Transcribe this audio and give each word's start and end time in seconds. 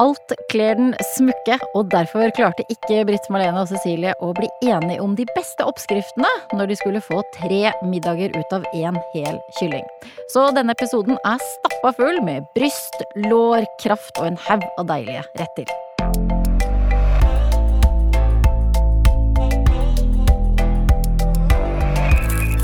Alt 0.00 0.32
kler 0.48 0.78
den 0.78 0.94
smukke, 1.12 1.58
og 1.76 1.90
derfor 1.92 2.30
klarte 2.32 2.64
ikke 2.72 3.02
Britt 3.04 3.26
Marlene 3.28 3.60
og 3.60 3.68
Cecilie 3.68 4.14
å 4.24 4.30
bli 4.38 4.48
enige 4.64 5.02
om 5.04 5.12
de 5.18 5.26
beste 5.34 5.66
oppskriftene 5.68 6.30
når 6.56 6.70
de 6.70 6.78
skulle 6.80 7.02
få 7.04 7.20
tre 7.36 7.74
middager 7.84 8.32
ut 8.32 8.56
av 8.56 8.64
én 8.72 8.96
hel 9.12 9.36
kylling. 9.58 9.84
Så 10.32 10.46
denne 10.56 10.72
episoden 10.72 11.20
er 11.20 11.44
stappa 11.50 11.92
full 12.00 12.22
med 12.24 12.48
bryst, 12.56 13.04
lår, 13.28 13.68
kraft 13.84 14.16
og 14.22 14.32
en 14.32 14.42
haug 14.48 14.64
av 14.80 14.88
deilige 14.88 15.26
retter. 15.42 15.68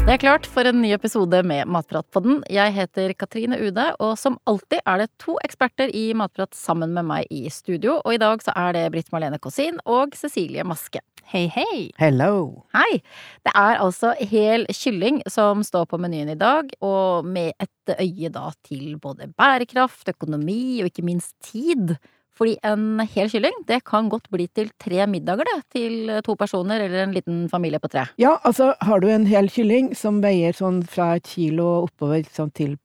Det 0.07 0.13
er 0.15 0.21
klart 0.23 0.45
for 0.47 0.63
en 0.63 0.77
ny 0.79 0.93
episode 0.95 1.41
med 1.43 1.67
Matpratpodden. 1.67 2.37
Jeg 2.47 2.71
heter 2.77 3.11
Katrine 3.19 3.57
Ude, 3.59 3.89
og 3.99 4.13
som 4.15 4.37
alltid 4.47 4.79
er 4.87 5.01
det 5.03 5.09
to 5.19 5.35
eksperter 5.43 5.91
i 5.91 6.13
Matprat 6.15 6.55
sammen 6.55 6.93
med 6.95 7.09
meg 7.09 7.27
i 7.35 7.51
studio. 7.51 7.97
Og 8.05 8.15
i 8.15 8.21
dag 8.23 8.45
så 8.45 8.55
er 8.55 8.77
det 8.77 8.85
Britt 8.95 9.11
Marlene 9.11 9.41
Kosin 9.43 9.81
og 9.83 10.15
Cecilie 10.15 10.63
Maske. 10.63 11.03
Hei, 11.27 11.49
hei! 11.51 11.89
Hello! 11.99 12.63
Hei! 12.71 13.01
Det 13.43 13.51
er 13.59 13.83
altså 13.83 14.13
hel 14.31 14.69
kylling 14.71 15.25
som 15.27 15.67
står 15.67 15.89
på 15.91 15.99
menyen 15.99 16.31
i 16.37 16.39
dag, 16.39 16.71
og 16.87 17.27
med 17.27 17.59
et 17.59 17.97
øye 17.99 18.31
da 18.31 18.53
til 18.63 18.95
både 19.03 19.27
bærekraft, 19.35 20.07
økonomi 20.15 20.85
og 20.85 20.93
ikke 20.93 21.09
minst 21.11 21.35
tid. 21.43 21.97
Fordi 22.37 22.57
en 22.69 23.01
hel 23.15 23.31
kylling, 23.33 23.55
det 23.69 23.81
kan 23.89 24.11
godt 24.13 24.29
bli 24.33 24.47
til 24.53 24.69
tre 24.83 25.07
middager, 25.09 25.49
det. 25.49 25.59
Til 25.73 26.11
to 26.27 26.37
personer 26.37 26.85
eller 26.85 27.07
en 27.07 27.15
liten 27.17 27.45
familie 27.53 27.81
på 27.81 27.89
tre. 27.93 28.07
Ja, 28.21 28.37
altså 28.45 28.75
har 28.85 29.01
du 29.01 29.09
en 29.09 29.27
hel 29.29 29.49
kylling 29.53 29.95
som 29.97 30.21
veier 30.25 30.57
sånn 30.57 30.83
fra 30.85 31.15
et 31.17 31.29
kilo 31.31 31.87
oppover 31.87 32.27
sånn 32.33 32.53
til 32.57 32.77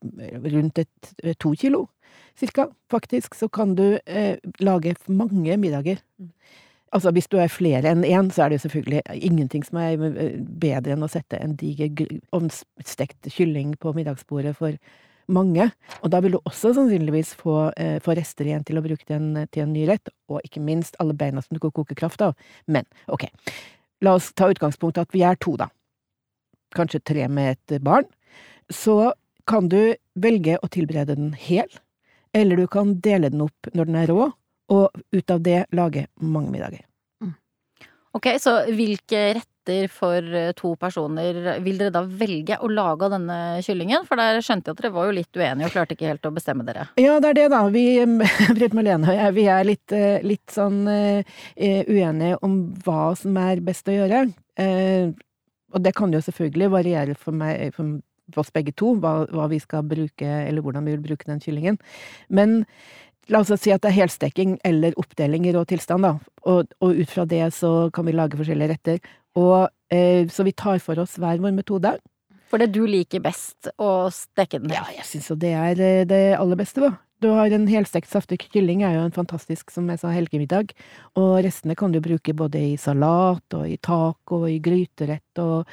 rundt 0.45 0.85
et, 0.85 1.11
to 1.41 1.51
kilo, 1.59 1.87
cirka, 2.39 2.69
faktisk, 2.91 3.35
så 3.35 3.49
kan 3.51 3.75
du 3.75 3.99
eh, 4.05 4.37
lage 4.63 4.95
mange 5.11 5.57
middager. 5.59 5.99
Altså 6.91 7.11
hvis 7.15 7.29
du 7.31 7.37
er 7.39 7.51
flere 7.51 7.91
enn 7.91 8.03
én, 8.03 8.31
så 8.31 8.45
er 8.45 8.53
det 8.53 8.63
selvfølgelig 8.63 9.03
ingenting 9.15 9.63
som 9.63 9.79
er 9.79 9.99
bedre 10.59 10.95
enn 10.95 11.05
å 11.05 11.11
sette 11.11 11.39
en 11.39 11.55
diger 11.59 11.91
ovnstekt 12.35 13.31
kylling 13.31 13.77
på 13.79 13.93
middagsbordet 13.95 14.57
for 14.57 14.75
mange. 15.33 15.67
Og 16.01 16.11
da 16.13 16.21
vil 16.23 16.35
du 16.35 16.39
også 16.41 16.73
sannsynligvis 16.75 17.33
få, 17.39 17.71
eh, 17.77 17.99
få 18.03 18.15
rester 18.17 18.47
igjen 18.47 18.65
til 18.67 18.79
å 18.79 18.85
bruke 18.85 19.07
den 19.07 19.47
til 19.51 19.63
en 19.63 19.73
ny 19.73 19.87
rett, 19.89 20.11
og 20.29 20.41
ikke 20.45 20.63
minst 20.63 20.97
alle 20.99 21.15
beina 21.17 21.41
som 21.41 21.55
du 21.55 21.59
kan 21.59 21.71
koke 21.71 21.95
kraft 21.95 22.21
av. 22.21 22.35
Men 22.67 22.85
ok, 23.07 23.27
la 24.01 24.15
oss 24.15 24.31
ta 24.33 24.49
utgangspunkt 24.51 24.97
at 25.01 25.11
vi 25.11 25.23
er 25.23 25.35
to, 25.35 25.55
da. 25.57 25.69
Kanskje 26.75 27.03
tre 27.03 27.27
med 27.27 27.57
et 27.57 27.81
barn. 27.83 28.05
Så 28.71 29.13
kan 29.47 29.67
du 29.67 29.95
velge 30.15 30.57
å 30.61 30.69
tilberede 30.71 31.15
den 31.15 31.33
hel, 31.33 31.67
eller 32.33 32.55
du 32.55 32.67
kan 32.67 32.95
dele 33.03 33.31
den 33.31 33.43
opp 33.43 33.73
når 33.73 33.89
den 33.89 33.95
er 33.95 34.07
rå, 34.07 34.31
og 34.71 35.01
ut 35.11 35.33
av 35.33 35.41
det 35.43 35.65
lage 35.75 36.05
mange 36.21 36.51
middager. 36.53 36.85
Mm. 37.21 37.33
Ok, 38.15 38.27
så 38.39 38.61
hvilke 38.71 39.23
rett 39.35 39.50
retter 39.61 39.87
for 39.87 40.35
eh, 40.35 40.51
to 40.53 40.75
personer, 40.75 41.59
vil 41.61 41.77
dere 41.77 41.91
da 41.91 42.03
velge 42.03 42.57
å 42.59 42.67
lage 42.67 43.09
denne 43.09 43.61
kyllingen? 43.61 44.05
For 44.05 44.17
der 44.17 44.41
skjønte 44.41 44.69
jeg 44.69 44.75
at 44.75 44.81
dere 44.81 44.93
var 44.93 45.07
jo 45.07 45.15
litt 45.15 45.35
uenige 45.35 45.67
og 45.67 45.71
klarte 45.71 45.93
ikke 45.95 46.09
helt 46.09 46.25
å 46.25 46.31
bestemme 46.31 46.65
dere. 46.65 46.89
Ja, 47.01 47.19
det 47.19 47.31
er 47.31 47.33
det, 47.33 47.49
da. 47.51 47.63
Vi, 47.69 47.85
Britt 48.57 48.73
Marlene 48.73 49.09
og 49.09 49.15
jeg, 49.15 49.33
vi 49.35 49.47
er 49.47 49.65
litt, 49.65 49.91
eh, 49.91 50.21
litt 50.23 50.51
sånn 50.51 50.85
uh, 50.87 51.21
uenige 51.57 52.39
om 52.41 52.73
hva 52.85 53.11
som 53.17 53.37
er 53.37 53.61
best 53.61 53.89
å 53.89 53.95
gjøre. 53.95 54.25
Uh, 54.59 55.11
og 55.71 55.83
det 55.83 55.93
kan 55.95 56.11
jo 56.11 56.21
selvfølgelig 56.21 56.71
variere 56.71 57.15
for 57.15 57.35
meg, 57.35 57.71
for 57.75 58.41
oss 58.41 58.51
begge 58.53 58.73
to, 58.77 58.95
hva, 59.01 59.25
hva 59.31 59.47
vi 59.51 59.59
skal 59.61 59.85
bruke, 59.87 60.27
eller 60.27 60.63
hvordan 60.63 60.87
vi 60.87 60.97
vil 60.97 61.05
bruke 61.11 61.29
den 61.29 61.41
kyllingen. 61.43 61.79
Men 62.29 62.61
La 63.29 63.39
oss 63.39 63.51
si 63.61 63.71
at 63.71 63.83
det 63.83 63.91
er 63.91 63.99
helsteking 63.99 64.55
eller 64.67 64.95
oppdeling 64.99 65.45
i 65.47 65.53
rå 65.55 65.61
tilstand, 65.69 66.03
da. 66.03 66.15
Og, 66.49 66.71
og, 66.81 66.97
ut 66.97 67.11
fra 67.11 67.23
det 67.29 67.43
så 67.55 67.91
kan 67.93 68.07
vi 68.07 68.15
lage 68.17 68.39
forskjellige 68.39 68.73
retter. 68.73 68.97
Og 69.39 69.69
eh, 69.93 70.27
Så 70.27 70.43
vi 70.47 70.55
tar 70.55 70.81
for 70.83 70.99
oss 70.99 71.17
hver 71.19 71.41
vår 71.43 71.55
metode. 71.55 71.95
For 72.51 72.59
det 72.59 72.73
du 72.75 72.83
liker 72.83 73.23
best 73.23 73.69
å 73.79 74.09
steke 74.11 74.59
den? 74.59 74.73
Ja, 74.75 74.83
jeg 74.91 75.07
syns 75.07 75.29
jo 75.31 75.37
det 75.39 75.53
er 75.55 75.79
eh, 75.79 76.03
det 76.07 76.21
aller 76.35 76.59
beste, 76.59 76.83
da. 76.83 76.97
Du 77.21 77.29
har 77.37 77.53
en 77.53 77.67
helstekt 77.69 78.09
saftig 78.09 78.39
kylling, 78.47 78.81
er 78.81 78.95
jo 78.95 79.03
en 79.05 79.13
fantastisk, 79.13 79.69
som 79.69 79.85
jeg 79.91 80.01
sa, 80.01 80.09
helgemiddag. 80.09 80.73
Og 81.21 81.35
restene 81.45 81.77
kan 81.77 81.93
du 81.93 81.99
bruke 82.01 82.33
både 82.33 82.63
i 82.71 82.79
salat 82.81 83.55
og 83.55 83.67
i 83.69 83.77
taco 83.77 84.41
og 84.41 84.49
i 84.49 84.57
gryterett 84.63 85.43
og 85.43 85.69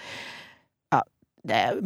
Ja, 0.92 1.00
det 1.48 1.62
er 1.64 1.80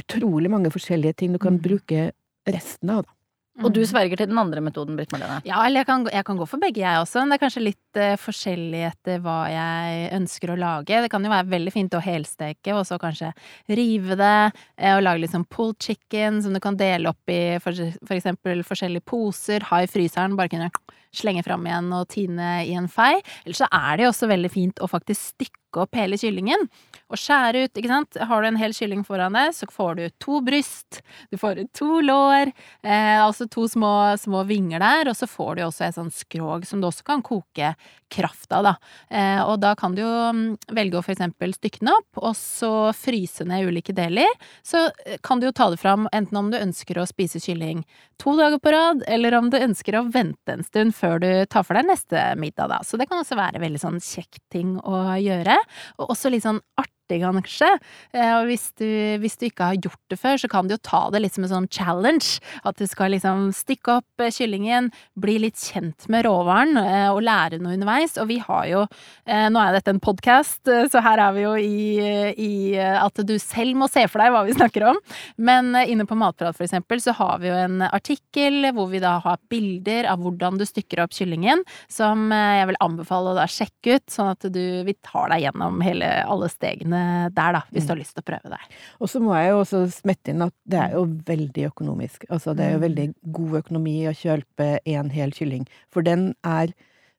utrolig 0.00 0.50
mange 0.50 0.72
forskjellige 0.72 1.20
ting 1.20 1.36
du 1.36 1.38
kan 1.42 1.60
mm. 1.60 1.64
bruke 1.68 2.10
restene 2.48 2.98
av, 2.98 3.04
da. 3.04 3.19
Og 3.60 3.72
du 3.76 3.80
sverger 3.88 4.16
til 4.16 4.30
den 4.30 4.40
andre 4.40 4.62
metoden, 4.64 4.96
Britt 4.96 5.12
Marlene? 5.12 5.40
Ja, 5.48 5.60
eller 5.66 5.82
jeg 5.82 5.88
kan, 5.90 6.06
jeg 6.12 6.26
kan, 6.26 6.38
gå 6.40 6.46
for 6.48 6.62
begge, 6.62 6.82
jeg 6.82 7.02
også. 7.02 7.22
Men 7.22 7.32
Det 7.32 7.36
er 7.36 7.42
kanskje 7.44 7.64
litt 7.64 8.00
uh, 8.00 8.14
forskjellig 8.20 8.82
etter 8.88 9.20
hva 9.24 9.38
jeg 9.52 10.06
ønsker 10.16 10.54
å 10.54 10.58
lage. 10.60 11.02
Det 11.04 11.10
kan 11.12 11.26
jo 11.26 11.32
være 11.32 11.52
veldig 11.52 11.74
fint 11.74 11.96
å 11.96 12.02
helsteke, 12.04 12.76
og 12.76 12.86
så 12.88 13.00
kanskje 13.02 13.32
rive 13.68 14.16
det, 14.20 14.38
uh, 14.80 14.94
og 14.96 15.04
lage 15.04 15.24
litt 15.24 15.34
sånn 15.34 15.48
pulled 15.50 15.80
chicken 15.82 16.40
som 16.44 16.56
du 16.56 16.62
kan 16.62 16.78
dele 16.80 17.12
opp 17.12 17.32
i 17.32 17.58
for, 17.62 17.76
for 18.00 18.16
eksempel 18.16 18.64
forskjellige 18.66 19.06
poser, 19.08 19.68
ha 19.70 19.82
i 19.84 19.90
fryseren, 19.90 20.38
bare 20.40 20.52
kunne 20.52 20.72
slenge 21.16 21.42
fram 21.42 21.64
igjen 21.66 21.90
og 21.94 22.08
tine 22.12 22.60
i 22.64 22.76
en 22.78 22.88
fei. 22.90 23.16
Eller 23.44 23.58
så 23.58 23.68
er 23.70 23.98
det 23.98 24.06
jo 24.06 24.12
også 24.14 24.30
veldig 24.30 24.52
fint 24.52 24.80
å 24.80 24.88
faktisk 24.90 25.34
stykke 25.34 25.59
opp 25.78 25.94
hele 25.94 26.18
kyllingen 26.20 26.66
og 27.10 27.18
skjære 27.18 27.64
ut, 27.64 27.78
ikke 27.78 27.90
sant. 27.90 28.18
Har 28.30 28.42
du 28.42 28.48
en 28.50 28.60
hel 28.60 28.74
kylling 28.76 29.02
foran 29.06 29.34
deg, 29.34 29.54
så 29.54 29.66
får 29.70 29.96
du 29.98 30.04
to 30.22 30.40
bryst, 30.46 31.00
du 31.30 31.38
får 31.40 31.64
to 31.76 32.00
lår, 32.04 32.52
eh, 32.82 33.18
altså 33.18 33.48
to 33.50 33.66
små, 33.70 34.16
små, 34.20 34.44
vinger 34.46 34.82
der, 34.82 35.10
og 35.10 35.18
så 35.18 35.26
får 35.30 35.58
du 35.58 35.64
også 35.66 35.86
et 35.88 35.98
sånt 35.98 36.14
skrog 36.14 36.66
som 36.68 36.80
du 36.80 36.88
også 36.90 37.06
kan 37.06 37.24
koke 37.26 37.74
kraft 38.10 38.52
av, 38.54 38.66
da. 38.66 38.74
Eh, 39.10 39.40
og 39.44 39.60
da 39.62 39.74
kan 39.78 39.94
du 39.94 40.02
jo 40.02 40.12
mm, 40.34 40.46
velge 40.74 40.98
å 40.98 41.04
for 41.04 41.14
eksempel 41.14 41.54
stykke 41.54 41.82
den 41.82 41.92
opp, 41.92 42.08
og 42.18 42.34
så 42.38 42.90
fryse 42.96 43.46
ned 43.46 43.68
ulike 43.70 43.94
deler. 43.94 44.30
Så 44.66 44.88
eh, 45.06 45.18
kan 45.22 45.42
du 45.42 45.48
jo 45.48 45.54
ta 45.54 45.70
det 45.70 45.80
fram 45.82 46.08
enten 46.14 46.38
om 46.40 46.50
du 46.50 46.58
ønsker 46.58 46.98
å 46.98 47.06
spise 47.10 47.42
kylling 47.42 47.84
to 48.20 48.34
dager 48.38 48.58
på 48.62 48.74
rad, 48.74 49.04
eller 49.08 49.38
om 49.38 49.50
du 49.50 49.58
ønsker 49.60 49.96
å 49.98 50.06
vente 50.12 50.54
en 50.54 50.66
stund 50.66 50.94
før 50.96 51.22
du 51.22 51.30
tar 51.50 51.66
for 51.66 51.78
deg 51.78 51.88
neste 51.90 52.24
middag, 52.40 52.70
da. 52.72 52.80
Så 52.86 52.98
det 53.00 53.08
kan 53.10 53.22
også 53.22 53.38
være 53.38 53.62
veldig 53.62 53.82
sånn 53.82 54.02
kjekk 54.02 54.42
ting 54.52 54.74
å 54.82 55.04
gjøre, 55.20 55.59
og 55.98 56.14
også 56.14 56.32
litt 56.32 56.46
sånn 56.46 56.60
artig 56.80 56.94
kanskje. 57.18 57.68
Eh, 58.14 58.32
og 58.38 58.48
hvis 58.50 58.70
du, 58.78 58.86
hvis 59.22 59.36
du, 59.40 59.46
ikke 59.48 59.70
har 59.72 59.80
gjort 59.80 60.00
det 60.12 60.18
før, 60.20 60.38
så 60.40 60.50
kan 60.50 60.68
du 60.68 60.74
jo 60.76 60.82
ta 60.82 61.02
det 61.12 61.22
litt 61.22 61.36
som 61.36 61.46
en 61.46 61.52
sånn 61.52 61.68
challenge. 61.72 62.38
At 62.64 62.78
du 62.78 62.86
skal 62.88 63.14
liksom 63.14 63.50
stikke 63.56 63.98
opp 64.00 64.22
eh, 64.22 64.32
kyllingen, 64.34 64.90
bli 65.20 65.38
litt 65.46 65.58
kjent 65.60 66.06
med 66.12 66.24
råvaren 66.26 66.78
eh, 66.80 67.08
og 67.10 67.22
lære 67.26 67.60
noe 67.60 67.76
underveis. 67.78 68.16
Og 68.20 68.30
vi 68.30 68.40
har 68.44 68.66
jo 68.70 68.86
Nå 69.30 69.60
er 69.60 69.74
dette 69.74 69.92
en 69.92 70.00
podkast, 70.02 70.66
så 70.66 71.00
her 71.04 71.20
er 71.22 71.34
vi 71.36 71.42
jo 71.42 71.52
i, 71.54 72.32
i, 72.40 72.52
at 72.80 73.20
du 73.26 73.32
selv 73.40 73.76
må 73.78 73.86
se 73.90 74.02
for 74.10 74.22
deg 74.22 74.32
hva 74.34 74.40
vi 74.46 74.56
snakker 74.56 74.84
om. 74.90 74.98
Men 75.38 75.70
inne 75.78 76.06
på 76.08 76.18
Matprat, 76.18 76.56
for 76.56 76.66
eksempel, 76.66 76.98
så 77.02 77.14
har 77.16 77.38
vi 77.42 77.50
jo 77.50 77.54
en 77.54 77.84
artikkel 77.86 78.70
hvor 78.74 78.90
vi 78.90 79.02
da 79.02 79.16
har 79.22 79.38
bilder 79.52 80.08
av 80.10 80.24
hvordan 80.24 80.58
du 80.58 80.66
stykker 80.66 81.04
opp 81.04 81.14
kyllingen, 81.14 81.62
som 81.92 82.32
jeg 82.34 82.70
vil 82.72 82.80
anbefale 82.82 83.32
å 83.32 83.38
da 83.38 83.46
sjekke 83.50 83.98
ut, 83.98 84.06
sånn 84.10 84.32
at 84.32 84.48
du, 84.50 84.62
vi 84.86 84.96
tar 85.06 85.30
deg 85.32 85.46
gjennom 85.46 85.80
hele, 85.84 86.10
alle 86.26 86.50
stegene 86.52 86.99
der, 87.36 87.56
da, 87.56 87.62
hvis 87.70 87.86
du 87.86 87.92
har 87.92 87.98
mm. 87.98 88.02
lyst 88.02 88.14
til 88.16 88.24
å 88.24 88.28
prøve 88.30 88.52
det. 88.52 88.60
Og 89.00 89.10
så 89.12 89.22
må 89.22 89.34
jeg 89.38 89.50
jo 89.52 89.62
også 89.62 89.82
smette 89.94 90.34
inn 90.34 90.44
at 90.46 90.54
det 90.68 90.82
er 90.82 90.94
jo 90.98 91.06
veldig 91.28 91.66
økonomisk. 91.70 92.28
Altså 92.28 92.54
det 92.56 92.66
er 92.66 92.76
jo 92.76 92.82
mm. 92.82 92.86
veldig 92.86 93.08
god 93.38 93.58
økonomi 93.62 93.96
å 94.10 94.16
kjøpe 94.16 94.70
en 94.94 95.10
hel 95.14 95.34
kylling, 95.36 95.66
for 95.92 96.06
den 96.06 96.30
er 96.46 96.74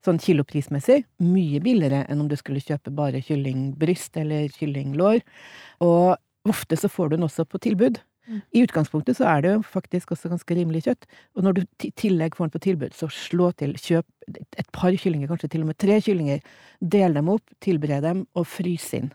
sånn 0.06 0.22
kiloprismessig 0.22 1.03
mye 1.22 1.62
billigere 1.62 2.06
enn 2.09 2.24
om 2.24 2.30
du 2.30 2.38
skulle 2.40 2.64
kjøpe 2.64 2.94
bare 2.97 3.22
kyllingbryst 3.25 4.18
eller 4.22 4.50
kyllinglår. 4.56 5.22
Og 5.86 6.50
ofte 6.50 6.80
så 6.80 6.90
får 6.90 7.12
du 7.12 7.18
den 7.18 7.28
også 7.28 7.46
på 7.46 7.62
tilbud. 7.62 8.02
Mm. 8.28 8.42
I 8.53 8.63
utgangspunktet 8.66 9.18
så 9.18 9.28
er 9.30 9.44
det 9.44 9.53
jo 9.56 9.62
faktisk 9.66 10.13
også 10.13 10.30
ganske 10.31 10.57
rimelig 10.57 10.84
kjøtt, 10.86 11.07
og 11.36 11.45
når 11.45 11.57
du 11.57 11.62
i 11.88 11.92
tillegg 11.98 12.38
får 12.38 12.48
den 12.48 12.54
på 12.54 12.63
tilbud, 12.68 12.94
så 12.98 13.10
slå 13.13 13.50
til, 13.57 13.74
kjøp 13.81 14.06
et 14.62 14.69
par 14.74 14.94
kyllinger, 14.94 15.30
kanskje 15.31 15.50
til 15.51 15.66
og 15.66 15.72
med 15.72 15.80
tre 15.81 15.98
kyllinger, 16.06 16.44
del 16.80 17.18
dem 17.18 17.31
opp, 17.34 17.56
tilbered 17.66 18.06
dem, 18.06 18.24
og 18.38 18.48
frys 18.48 18.92
inn. 18.98 19.10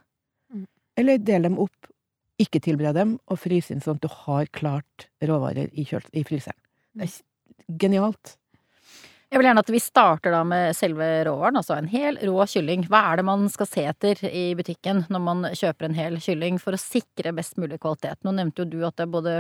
Eller 0.97 1.21
del 1.21 1.49
dem 1.49 1.61
opp, 1.63 1.93
ikke 2.41 2.61
tilbered 2.65 2.97
dem, 2.97 3.17
og 3.29 3.41
fryse 3.41 3.73
inn 3.73 3.85
sånn 3.85 4.01
at 4.01 4.05
du 4.05 4.13
har 4.27 4.49
klart 4.53 5.09
råvarer 5.25 5.71
i, 5.73 5.87
i 5.87 6.25
fryseren. 6.27 6.59
Det 6.97 7.09
er 7.09 7.79
genialt. 7.81 8.37
Jeg 9.27 9.41
vil 9.41 9.49
gjerne 9.49 9.63
at 9.65 9.71
vi 9.75 9.79
starter 9.83 10.31
da 10.31 10.41
med 10.47 10.77
selve 10.79 11.07
råvaren, 11.27 11.57
altså 11.59 11.75
en 11.75 11.89
hel 11.91 12.15
rå 12.29 12.45
kylling. 12.47 12.85
Hva 12.87 13.01
er 13.11 13.19
det 13.19 13.25
man 13.27 13.49
skal 13.51 13.67
se 13.67 13.83
etter 13.91 14.21
i 14.31 14.45
butikken 14.55 15.03
når 15.11 15.23
man 15.25 15.49
kjøper 15.51 15.89
en 15.89 15.97
hel 15.99 16.21
kylling 16.23 16.61
for 16.63 16.77
å 16.77 16.81
sikre 16.81 17.33
best 17.35 17.59
mulig 17.59 17.81
kvalitet? 17.83 18.21
Nå 18.23 18.37
nevnte 18.37 18.63
jo 18.63 18.69
du 18.71 18.79
at 18.87 18.95
det 18.95 19.09
er 19.09 19.11
både 19.17 19.35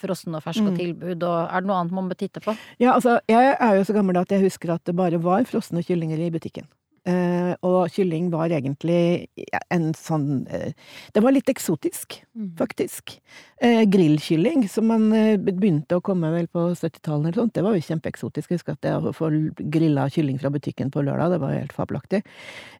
frossen 0.00 0.34
og 0.34 0.42
fersk 0.42 0.64
og 0.64 0.74
mm. 0.74 0.80
tilbud, 0.80 1.22
og 1.22 1.38
er 1.44 1.62
det 1.62 1.70
noe 1.70 1.78
annet 1.84 1.94
man 2.00 2.10
bør 2.10 2.18
titte 2.18 2.42
på? 2.42 2.56
Ja, 2.82 2.96
altså, 2.96 3.20
jeg 3.30 3.54
er 3.54 3.78
jo 3.78 3.86
så 3.86 3.94
gammel 3.94 4.18
at 4.18 4.34
jeg 4.34 4.42
husker 4.42 4.74
at 4.74 4.82
det 4.90 4.96
bare 4.98 5.22
var 5.22 5.46
frosne 5.46 5.86
kyllinger 5.86 6.18
i 6.18 6.32
butikken. 6.34 6.66
Eh, 7.08 7.54
og 7.78 7.92
kylling 7.94 8.30
var 8.32 8.48
egentlig 8.52 9.28
en 9.70 9.92
sånn 9.94 10.46
eh, 10.50 10.72
Det 11.14 11.22
var 11.24 11.32
litt 11.32 11.48
eksotisk, 11.52 12.18
Mm. 12.38 12.52
faktisk. 12.56 13.16
Eh, 13.60 13.84
grillkylling, 13.90 14.68
som 14.68 14.86
man 14.86 15.12
eh, 15.12 15.36
begynte 15.36 15.96
å 15.98 16.02
komme 16.02 16.30
vel 16.30 16.46
på 16.46 16.68
70-tallet 16.74 17.26
eller 17.32 17.40
sånt, 17.42 17.52
det 17.54 17.64
var 17.64 17.74
jo 17.74 17.82
kjempeeksotisk. 17.82 18.50
Jeg 18.50 18.58
husker 18.60 18.72
at 18.76 18.80
det 18.82 18.92
å 18.94 19.12
få 19.16 19.30
grilla 19.58 20.08
kylling 20.08 20.38
fra 20.38 20.50
butikken 20.50 20.90
på 20.94 21.02
lørdag, 21.02 21.32
det 21.32 21.40
var 21.42 21.52
jo 21.54 21.58
helt 21.64 21.74
fabelaktig. 21.74 22.22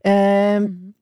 Eh, 0.04 0.60
Mm. 0.60 0.94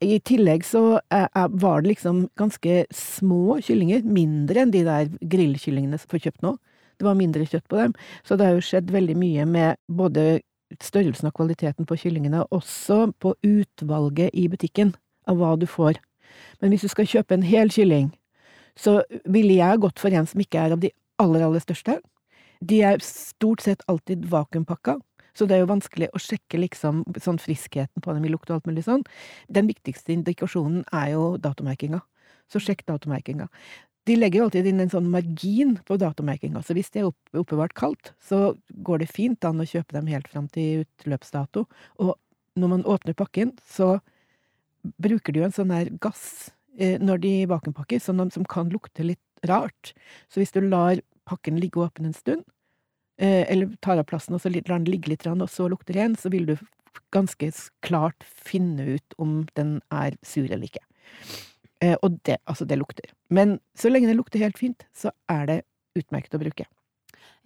i 0.00 0.18
tillegg 0.24 0.62
så 0.64 0.98
var 1.10 1.82
det 1.82 1.88
liksom 1.96 2.30
ganske 2.36 2.86
små 2.92 3.58
kyllinger, 3.60 4.02
mindre 4.04 4.62
enn 4.62 4.70
de 4.72 4.82
der 4.84 5.06
grillkyllingene 5.20 5.98
som 6.00 6.08
får 6.08 6.22
kjøpt 6.24 6.42
nå. 6.42 6.56
Det 6.98 7.04
var 7.04 7.14
mindre 7.14 7.44
kjøtt 7.44 7.68
på 7.68 7.76
dem, 7.76 7.92
så 8.24 8.36
det 8.38 8.46
har 8.46 8.54
jo 8.56 8.64
skjedd 8.64 8.88
veldig 8.90 9.16
mye 9.20 9.44
med 9.46 9.76
både 9.90 10.40
størrelsen 10.82 11.28
og 11.30 11.36
kvaliteten 11.38 11.86
på 11.86 11.98
kyllingene, 12.00 12.44
også 12.50 13.12
på 13.22 13.34
utvalget 13.46 14.34
i 14.34 14.46
butikken 14.50 14.94
av 15.28 15.40
hva 15.40 15.54
du 15.58 15.66
får. 15.70 16.00
Men 16.60 16.72
hvis 16.72 16.86
du 16.86 16.92
skal 16.92 17.08
kjøpe 17.08 17.36
en 17.36 17.46
hel 17.46 17.70
kylling, 17.72 18.10
så 18.76 19.00
ville 19.24 19.56
jeg 19.56 19.80
gått 19.82 20.02
for 20.02 20.12
en 20.12 20.28
som 20.28 20.42
ikke 20.42 20.60
er 20.60 20.74
av 20.76 20.82
de 20.82 20.90
aller, 21.22 21.44
aller 21.46 21.62
største. 21.64 21.98
De 22.60 22.82
er 22.84 23.02
stort 23.04 23.64
sett 23.64 23.84
alltid 23.88 24.26
vakuumpakka, 24.32 24.98
så 25.36 25.44
det 25.44 25.56
er 25.56 25.64
jo 25.64 25.72
vanskelig 25.72 26.08
å 26.16 26.20
sjekke 26.20 26.60
liksom 26.60 27.02
sånn 27.20 27.40
friskheten 27.40 28.04
på 28.04 28.14
dem 28.16 28.24
i 28.24 28.30
lukt 28.32 28.48
og 28.50 28.58
alt 28.58 28.68
mulig 28.68 28.86
sånn. 28.86 29.04
Den 29.52 29.68
viktigste 29.68 30.14
indikasjonen 30.14 30.86
er 30.96 31.12
jo 31.12 31.26
datomerkinga, 31.40 32.00
så 32.48 32.62
sjekk 32.62 32.86
datomerkinga. 32.88 33.48
De 34.06 34.14
legger 34.14 34.38
jo 34.38 34.46
alltid 34.46 34.68
inn 34.70 34.82
en 34.84 34.92
sånn 34.92 35.08
margin 35.10 35.76
på 35.86 35.96
datomerkinga, 35.98 36.60
så 36.62 36.76
hvis 36.76 36.92
de 36.94 37.02
er 37.02 37.08
opp, 37.08 37.18
oppbevart 37.34 37.74
kaldt, 37.78 38.12
så 38.22 38.54
går 38.86 39.02
det 39.02 39.10
fint 39.10 39.46
an 39.48 39.62
å 39.62 39.66
kjøpe 39.66 39.96
dem 39.96 40.10
helt 40.12 40.28
fram 40.30 40.46
til 40.54 40.84
utløpsdato. 40.84 41.64
Og 41.98 42.14
når 42.56 42.72
man 42.72 42.84
åpner 42.86 43.16
pakken, 43.18 43.56
så 43.66 43.96
bruker 45.02 45.34
de 45.34 45.42
jo 45.42 45.48
en 45.48 45.56
sånn 45.56 45.74
der 45.74 45.90
gass 46.02 46.52
eh, 46.78 47.00
når 47.02 47.22
de 47.24 47.32
bakenpakker, 47.50 48.02
sånn 48.02 48.30
som 48.30 48.46
kan 48.46 48.70
lukte 48.70 49.06
litt 49.06 49.22
rart. 49.48 49.92
Så 50.30 50.40
hvis 50.40 50.54
du 50.54 50.62
lar 50.62 51.02
pakken 51.26 51.58
ligge 51.60 51.82
åpen 51.82 52.06
en 52.06 52.16
stund, 52.16 52.46
eh, 53.18 53.42
eller 53.50 53.74
tar 53.82 53.98
av 53.98 54.06
plassen 54.06 54.38
og 54.38 54.44
så 54.44 54.52
lar 54.54 54.68
den 54.70 54.86
ligge 54.88 55.10
litt, 55.10 55.26
og 55.26 55.48
så 55.50 55.66
lukter 55.72 55.98
ren, 55.98 56.14
så 56.14 56.30
vil 56.30 56.46
du 56.46 56.56
ganske 57.14 57.50
klart 57.84 58.24
finne 58.24 58.96
ut 58.96 59.18
om 59.18 59.44
den 59.58 59.80
er 59.90 60.16
sur 60.22 60.46
eller 60.46 60.70
ikke. 60.70 60.84
Eh, 61.84 61.96
og 62.02 62.20
det, 62.24 62.38
altså, 62.44 62.64
det 62.68 62.78
lukter. 62.80 63.12
Men 63.28 63.58
så 63.76 63.92
lenge 63.92 64.08
det 64.08 64.16
lukter 64.16 64.42
helt 64.42 64.58
fint, 64.58 64.86
så 64.96 65.12
er 65.32 65.46
det 65.50 65.60
utmerket 65.96 66.36
å 66.36 66.42
bruke. 66.42 66.68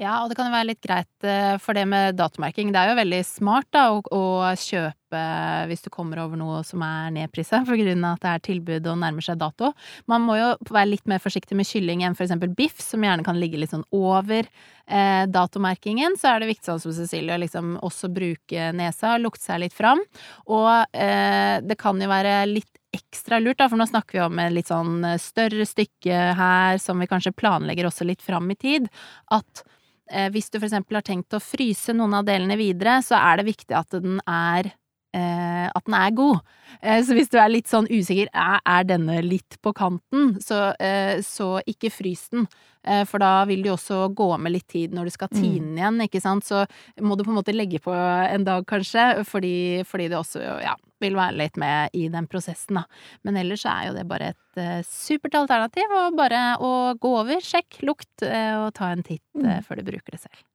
Ja, 0.00 0.22
og 0.22 0.30
det 0.30 0.36
kan 0.38 0.48
jo 0.48 0.54
være 0.54 0.70
litt 0.70 0.80
greit 0.80 1.26
eh, 1.28 1.58
for 1.60 1.76
det 1.76 1.82
med 1.88 2.16
datomerking. 2.16 2.70
Det 2.72 2.80
er 2.80 2.88
jo 2.88 3.00
veldig 3.02 3.18
smart 3.28 3.66
da 3.74 3.82
å, 3.92 4.00
å 4.00 4.52
kjøpe 4.56 5.20
hvis 5.68 5.84
du 5.84 5.90
kommer 5.92 6.22
over 6.22 6.40
noe 6.40 6.62
som 6.64 6.80
er 6.86 7.10
nedprisa 7.12 7.60
for 7.68 7.76
grunn 7.76 8.06
av 8.08 8.16
at 8.16 8.24
det 8.24 8.30
er 8.32 8.44
tilbud 8.46 8.88
og 8.88 8.96
nærmer 9.02 9.26
seg 9.26 9.36
dato. 9.42 9.74
Man 10.08 10.24
må 10.24 10.38
jo 10.38 10.48
være 10.70 10.94
litt 10.94 11.04
mer 11.10 11.20
forsiktig 11.20 11.58
med 11.58 11.68
kylling 11.68 12.06
enn 12.06 12.16
for 12.16 12.24
eksempel 12.24 12.54
biff, 12.56 12.80
som 12.80 13.04
gjerne 13.04 13.26
kan 13.26 13.36
ligge 13.42 13.60
litt 13.60 13.74
sånn 13.74 13.84
over 13.92 14.48
eh, 14.48 15.26
datomerkingen. 15.28 16.16
Så 16.16 16.32
er 16.32 16.40
det 16.40 16.52
viktig, 16.54 16.70
sånn 16.70 16.80
som 16.80 16.96
Cecilie, 16.96 17.36
å 17.36 17.44
liksom 17.44 17.76
også 17.84 18.08
bruke 18.08 18.72
nesa 18.80 19.18
lukte 19.20 19.50
seg 19.50 19.66
litt 19.66 19.76
fram. 19.76 20.00
Og 20.48 20.96
eh, 20.96 21.60
det 21.60 21.76
kan 21.82 22.00
jo 22.00 22.08
være 22.08 22.38
litt 22.48 22.72
ekstra 22.94 23.38
lurt, 23.38 23.58
da, 23.60 23.68
for 23.70 23.78
nå 23.80 23.86
snakker 23.86 24.18
vi 24.18 24.24
om 24.24 24.40
et 24.42 24.54
litt 24.54 24.70
sånn 24.70 25.04
større 25.22 25.66
stykke 25.68 26.22
her 26.38 26.80
som 26.82 26.98
vi 26.98 27.08
kanskje 27.10 27.36
planlegger 27.36 27.88
også 27.90 28.06
litt 28.08 28.22
fram 28.24 28.50
i 28.50 28.58
tid. 28.58 28.88
At 29.30 29.64
eh, 30.10 30.28
hvis 30.34 30.50
du 30.50 30.58
for 30.58 30.68
eksempel 30.68 30.98
har 30.98 31.06
tenkt 31.06 31.36
å 31.36 31.42
fryse 31.42 31.94
noen 31.96 32.18
av 32.18 32.26
delene 32.28 32.58
videre, 32.60 32.98
så 33.06 33.20
er 33.20 33.40
det 33.40 33.50
viktig 33.52 33.78
at 33.78 33.98
den 34.02 34.18
er 34.26 34.72
eh, 35.16 35.66
at 35.68 35.86
den 35.86 35.96
er 35.96 36.16
god. 36.16 36.40
Eh, 36.80 37.00
så 37.04 37.16
hvis 37.16 37.30
du 37.30 37.38
er 37.40 37.52
litt 37.52 37.70
sånn 37.70 37.88
usikker, 37.90 38.30
er, 38.32 38.58
er 38.64 38.88
denne 38.88 39.20
litt 39.26 39.58
på 39.62 39.72
kanten, 39.76 40.36
så, 40.42 40.70
eh, 40.82 41.22
så 41.26 41.58
ikke 41.70 41.92
frys 41.92 42.28
den. 42.34 42.46
Eh, 42.86 43.02
for 43.08 43.22
da 43.22 43.44
vil 43.48 43.64
det 43.64 43.72
jo 43.72 43.76
også 43.76 44.02
gå 44.16 44.30
med 44.40 44.54
litt 44.54 44.68
tid 44.70 44.94
når 44.96 45.10
du 45.10 45.16
skal 45.16 45.32
tine 45.32 45.66
den 45.66 45.80
igjen, 45.80 46.04
ikke 46.06 46.22
sant. 46.22 46.46
Så 46.46 46.64
må 47.02 47.16
du 47.16 47.24
på 47.26 47.34
en 47.34 47.40
måte 47.40 47.56
legge 47.56 47.82
på 47.82 47.94
en 47.94 48.46
dag, 48.46 48.66
kanskje, 48.68 49.24
fordi, 49.28 49.82
fordi 49.88 50.08
det 50.12 50.20
også 50.20 50.44
ja, 50.64 50.76
vil 51.00 51.16
være 51.18 51.38
litt 51.40 51.56
med 51.60 51.96
i 51.96 52.06
den 52.12 52.28
prosessen, 52.30 52.80
da. 52.80 52.84
Men 53.26 53.40
ellers 53.40 53.64
er 53.68 53.88
jo 53.88 53.96
det 53.96 54.06
bare 54.10 54.32
et 54.34 54.60
uh, 54.60 54.80
supert 54.86 55.38
alternativ, 55.40 55.96
og 56.02 56.18
bare 56.20 56.44
å 56.60 56.72
gå 57.00 57.16
over, 57.22 57.42
sjekk 57.44 57.80
lukt, 57.88 58.12
uh, 58.22 58.66
og 58.66 58.70
ta 58.78 58.92
en 58.94 59.04
titt 59.06 59.24
Mm. 59.40 59.62
før 59.64 59.78
du 59.78 59.86
bruker 59.86 60.16
det 60.16 60.20
selv. 60.20 60.46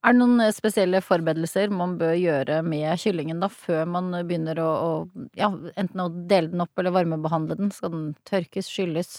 Er 0.00 0.14
det 0.14 0.20
noen 0.22 0.40
spesielle 0.56 1.02
forberedelser 1.04 1.68
man 1.76 1.98
bør 2.00 2.14
gjøre 2.16 2.62
med 2.64 2.88
kyllingen 3.02 3.42
da, 3.42 3.50
før 3.52 3.84
man 3.84 4.08
begynner 4.24 4.56
å, 4.62 4.68
å 4.70 5.26
ja, 5.36 5.50
enten 5.76 6.00
å 6.00 6.08
dele 6.08 6.48
den 6.54 6.64
opp 6.64 6.80
eller 6.80 6.94
varmebehandle 6.94 7.58
den? 7.58 7.68
Skal 7.74 7.92
den 7.92 8.06
tørkes, 8.28 8.70
skylles? 8.72 9.18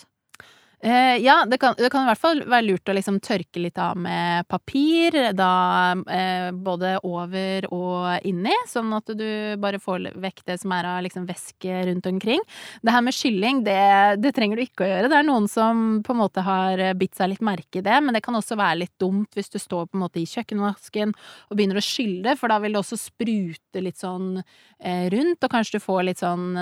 Eh, 0.83 1.17
ja, 1.17 1.45
det 1.45 1.57
kan, 1.57 1.75
det 1.77 1.89
kan 1.93 2.03
i 2.03 2.09
hvert 2.09 2.19
fall 2.21 2.39
være 2.49 2.65
lurt 2.65 2.89
å 2.89 2.93
liksom 2.97 3.19
tørke 3.21 3.61
litt 3.61 3.77
av 3.77 3.99
med 4.01 4.47
papir, 4.49 5.13
da 5.37 5.51
uh, 5.93 6.47
både 6.57 6.95
over 7.05 7.67
og 7.69 8.25
inni, 8.25 8.55
sånn 8.65 8.89
at 8.97 9.11
du 9.13 9.27
bare 9.61 9.77
får 9.81 10.07
vekk 10.23 10.41
det 10.49 10.55
som 10.63 10.73
er 10.73 10.89
av 10.89 11.03
liksom 11.05 11.27
væske 11.29 11.83
rundt 11.91 12.09
omkring. 12.09 12.41
Det 12.81 12.95
her 12.95 13.05
med 13.05 13.13
kylling, 13.13 13.61
det, 13.67 13.77
det 14.23 14.33
trenger 14.33 14.57
du 14.57 14.63
ikke 14.65 14.87
å 14.87 14.89
gjøre. 14.89 15.11
Det 15.13 15.19
er 15.19 15.27
noen 15.27 15.45
som 15.51 16.01
på 16.01 16.15
en 16.15 16.21
måte 16.23 16.45
har 16.47 16.81
bitt 16.97 17.13
seg 17.19 17.35
litt 17.35 17.45
merke 17.45 17.83
i 17.83 17.85
det, 17.85 17.99
men 18.01 18.17
det 18.17 18.23
kan 18.25 18.39
også 18.39 18.57
være 18.57 18.81
litt 18.81 18.95
dumt 19.01 19.37
hvis 19.37 19.53
du 19.53 19.59
står 19.61 19.85
på 19.85 19.99
en 19.99 20.05
måte 20.07 20.23
i 20.23 20.25
kjøkkenvasken 20.25 21.13
og 21.13 21.59
begynner 21.59 21.77
å 21.77 21.85
skylle, 21.85 22.33
for 22.41 22.49
da 22.49 22.57
vil 22.63 22.73
det 22.73 22.81
også 22.81 22.97
sprute 23.03 23.85
litt 23.85 24.01
sånn 24.01 24.33
uh, 24.41 25.05
rundt, 25.13 25.45
og 25.45 25.53
kanskje 25.53 25.77
du 25.77 25.85
får 25.85 26.07
litt 26.09 26.25
sånn 26.25 26.57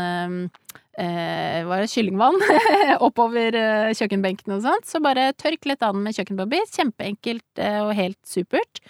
eh, 0.98 1.66
var 1.68 1.84
det, 1.84 1.90
kyllingvann 1.92 2.40
oppover 3.08 3.56
eh, 3.56 3.92
kjøkkenbenken 3.98 4.56
og 4.56 4.64
sånt. 4.66 4.88
Så 4.90 5.02
bare 5.04 5.30
tørk 5.38 5.68
litt 5.70 5.82
den 5.84 6.02
med 6.06 6.18
kjøkkenbobby. 6.18 6.62
Kjempeenkelt 6.74 7.62
eh, 7.62 7.80
og 7.84 7.94
helt 7.98 8.20
supert. 8.28 8.82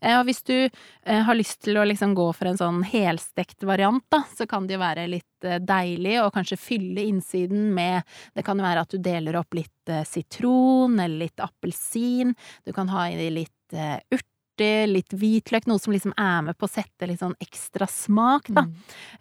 Eh, 0.00 0.14
og 0.18 0.24
hvis 0.28 0.42
du 0.46 0.54
eh, 0.58 1.22
har 1.26 1.38
lyst 1.38 1.62
til 1.66 1.80
å 1.80 1.86
liksom 1.88 2.14
gå 2.18 2.28
for 2.36 2.50
en 2.50 2.60
sånn 2.60 2.82
helstekt 2.88 3.66
variant, 3.68 4.04
da, 4.12 4.22
så 4.36 4.46
kan 4.50 4.68
det 4.68 4.78
jo 4.78 4.84
være 4.84 5.08
litt 5.10 5.48
eh, 5.48 5.60
deilig 5.62 6.18
å 6.22 6.30
kanskje 6.34 6.60
fylle 6.60 7.06
innsiden 7.08 7.70
med 7.74 8.06
Det 8.34 8.44
kan 8.46 8.58
jo 8.58 8.66
være 8.66 8.86
at 8.86 8.94
du 8.94 8.98
deler 9.02 9.38
opp 9.40 9.56
litt 9.56 9.92
sitron 10.08 10.98
eller 11.00 11.24
litt 11.24 11.40
appelsin. 11.40 12.34
Du 12.66 12.74
kan 12.76 12.90
ha 12.92 13.08
i 13.08 13.30
litt 13.32 13.54
urter 13.72 14.34
litt 14.90 15.14
hvitløk, 15.14 15.66
noe 15.68 15.80
som 15.82 15.94
liksom 15.94 16.14
er 16.18 16.42
med 16.46 16.58
på 16.58 16.68
å 16.68 16.72
sette 16.72 17.08
litt 17.08 17.22
sånn 17.22 17.36
ekstra 17.42 17.88
smak, 17.90 18.50
da. 18.54 18.64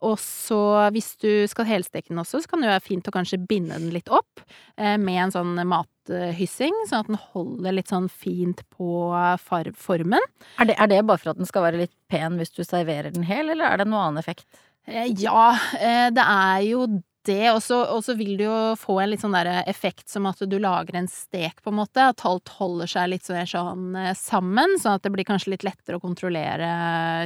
Og 0.08 0.18
så 0.22 0.60
hvis 0.96 1.14
du 1.22 1.32
skal 1.50 1.70
helsteke 1.70 2.12
den 2.12 2.22
også, 2.24 2.42
så 2.44 2.52
kan 2.52 2.64
det 2.64 2.72
være 2.72 2.86
fint 2.86 3.08
å 3.08 3.16
kanskje 3.16 3.42
binde 3.50 3.78
den 3.78 3.94
litt 3.96 4.12
opp 4.14 4.44
eh, 4.78 4.98
med 4.98 5.22
en 5.28 5.36
sånn 5.36 5.64
mathyssing, 5.68 6.76
sånn 6.90 7.04
at 7.06 7.12
den 7.12 7.22
holder 7.34 7.78
litt 7.78 7.94
sånn 7.94 8.10
fint 8.12 8.64
på 8.74 9.12
far 9.44 9.72
formen. 9.78 10.24
Er 10.58 10.72
det, 10.72 10.78
er 10.78 10.92
det 10.94 11.04
bare 11.08 11.22
for 11.22 11.34
at 11.34 11.42
den 11.42 11.50
skal 11.50 11.68
være 11.68 11.84
litt 11.86 11.96
pen 12.12 12.40
hvis 12.40 12.56
du 12.56 12.64
serverer 12.64 13.14
den 13.14 13.28
hel, 13.28 13.52
eller 13.54 13.72
er 13.72 13.84
det 13.84 13.90
noen 13.90 14.10
annen 14.10 14.24
effekt? 14.24 14.48
Eh, 14.88 15.12
ja, 15.20 15.52
eh, 15.80 16.08
det 16.16 16.24
er 16.24 16.64
jo 16.64 16.88
det, 17.28 17.52
og 17.52 17.60
så 17.62 18.16
vil 18.18 18.34
du 18.40 18.46
jo 18.48 18.58
få 18.80 18.96
en 19.04 19.12
litt 19.12 19.22
sånn 19.24 19.36
der 19.36 19.50
effekt 19.70 20.08
som 20.10 20.26
at 20.30 20.40
du 20.48 20.56
lager 20.64 20.96
en 20.98 21.10
stek, 21.12 21.60
på 21.62 21.70
en 21.74 21.78
måte. 21.82 22.08
At 22.14 22.24
alt 22.26 22.50
holder 22.58 22.88
seg 22.90 23.12
litt 23.12 23.28
sånn, 23.28 23.92
eh, 24.00 24.14
sammen, 24.18 24.78
sånn 24.82 24.96
at 24.98 25.04
det 25.06 25.12
blir 25.14 25.28
kanskje 25.28 25.54
litt 25.54 25.68
lettere 25.68 26.00
å 26.00 26.04
kontrollere 26.04 26.72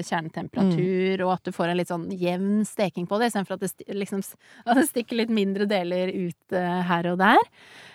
kjernetemperatur, 0.08 1.22
og 1.25 1.34
at 1.38 1.46
du 1.48 1.53
får 1.55 1.72
en 1.72 1.79
litt 1.79 1.91
sånn 1.91 2.10
jevn 2.17 2.65
steking 2.67 3.08
på 3.10 3.20
det, 3.22 3.31
istedenfor 3.31 3.58
at 3.58 3.65
det 3.65 3.96
liksom 4.01 4.24
at 4.65 4.77
det 4.81 4.88
stikker 4.89 5.22
litt 5.22 5.31
mindre 5.34 5.67
deler 5.70 6.12
ut 6.13 6.55
eh, 6.58 6.81
her 6.89 7.12
og 7.13 7.20
der. 7.22 7.41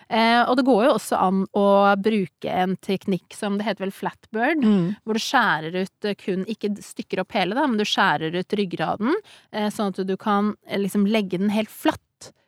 Eh, 0.07 0.39
og 0.47 0.55
det 0.55 0.63
går 0.67 0.85
jo 0.85 0.91
også 0.95 1.17
an 1.19 1.41
å 1.57 1.65
bruke 1.99 2.47
en 2.47 2.77
teknikk 2.79 3.35
som 3.35 3.57
det 3.59 3.65
heter 3.67 3.87
vel 3.87 3.95
flatbird, 3.95 4.63
Mm. 4.67 4.95
hvor 5.03 5.17
du 5.17 5.21
skjærer 5.21 5.75
ut 5.83 6.05
eh, 6.07 6.15
kun, 6.17 6.45
ikke 6.49 6.69
stykker 6.83 7.21
opp 7.21 7.35
hele, 7.35 7.55
da, 7.57 7.65
men 7.67 7.77
du 7.79 7.83
skjærer 7.87 8.33
ut 8.39 8.55
ryggraden, 8.55 9.13
eh, 9.51 9.67
sånn 9.73 9.91
at 9.91 9.99
du 10.07 10.15
kan 10.19 10.53
eh, 10.67 10.79
liksom 10.79 11.05
legge 11.07 11.37
den 11.41 11.51
helt 11.53 11.69
flatt. 11.71 11.96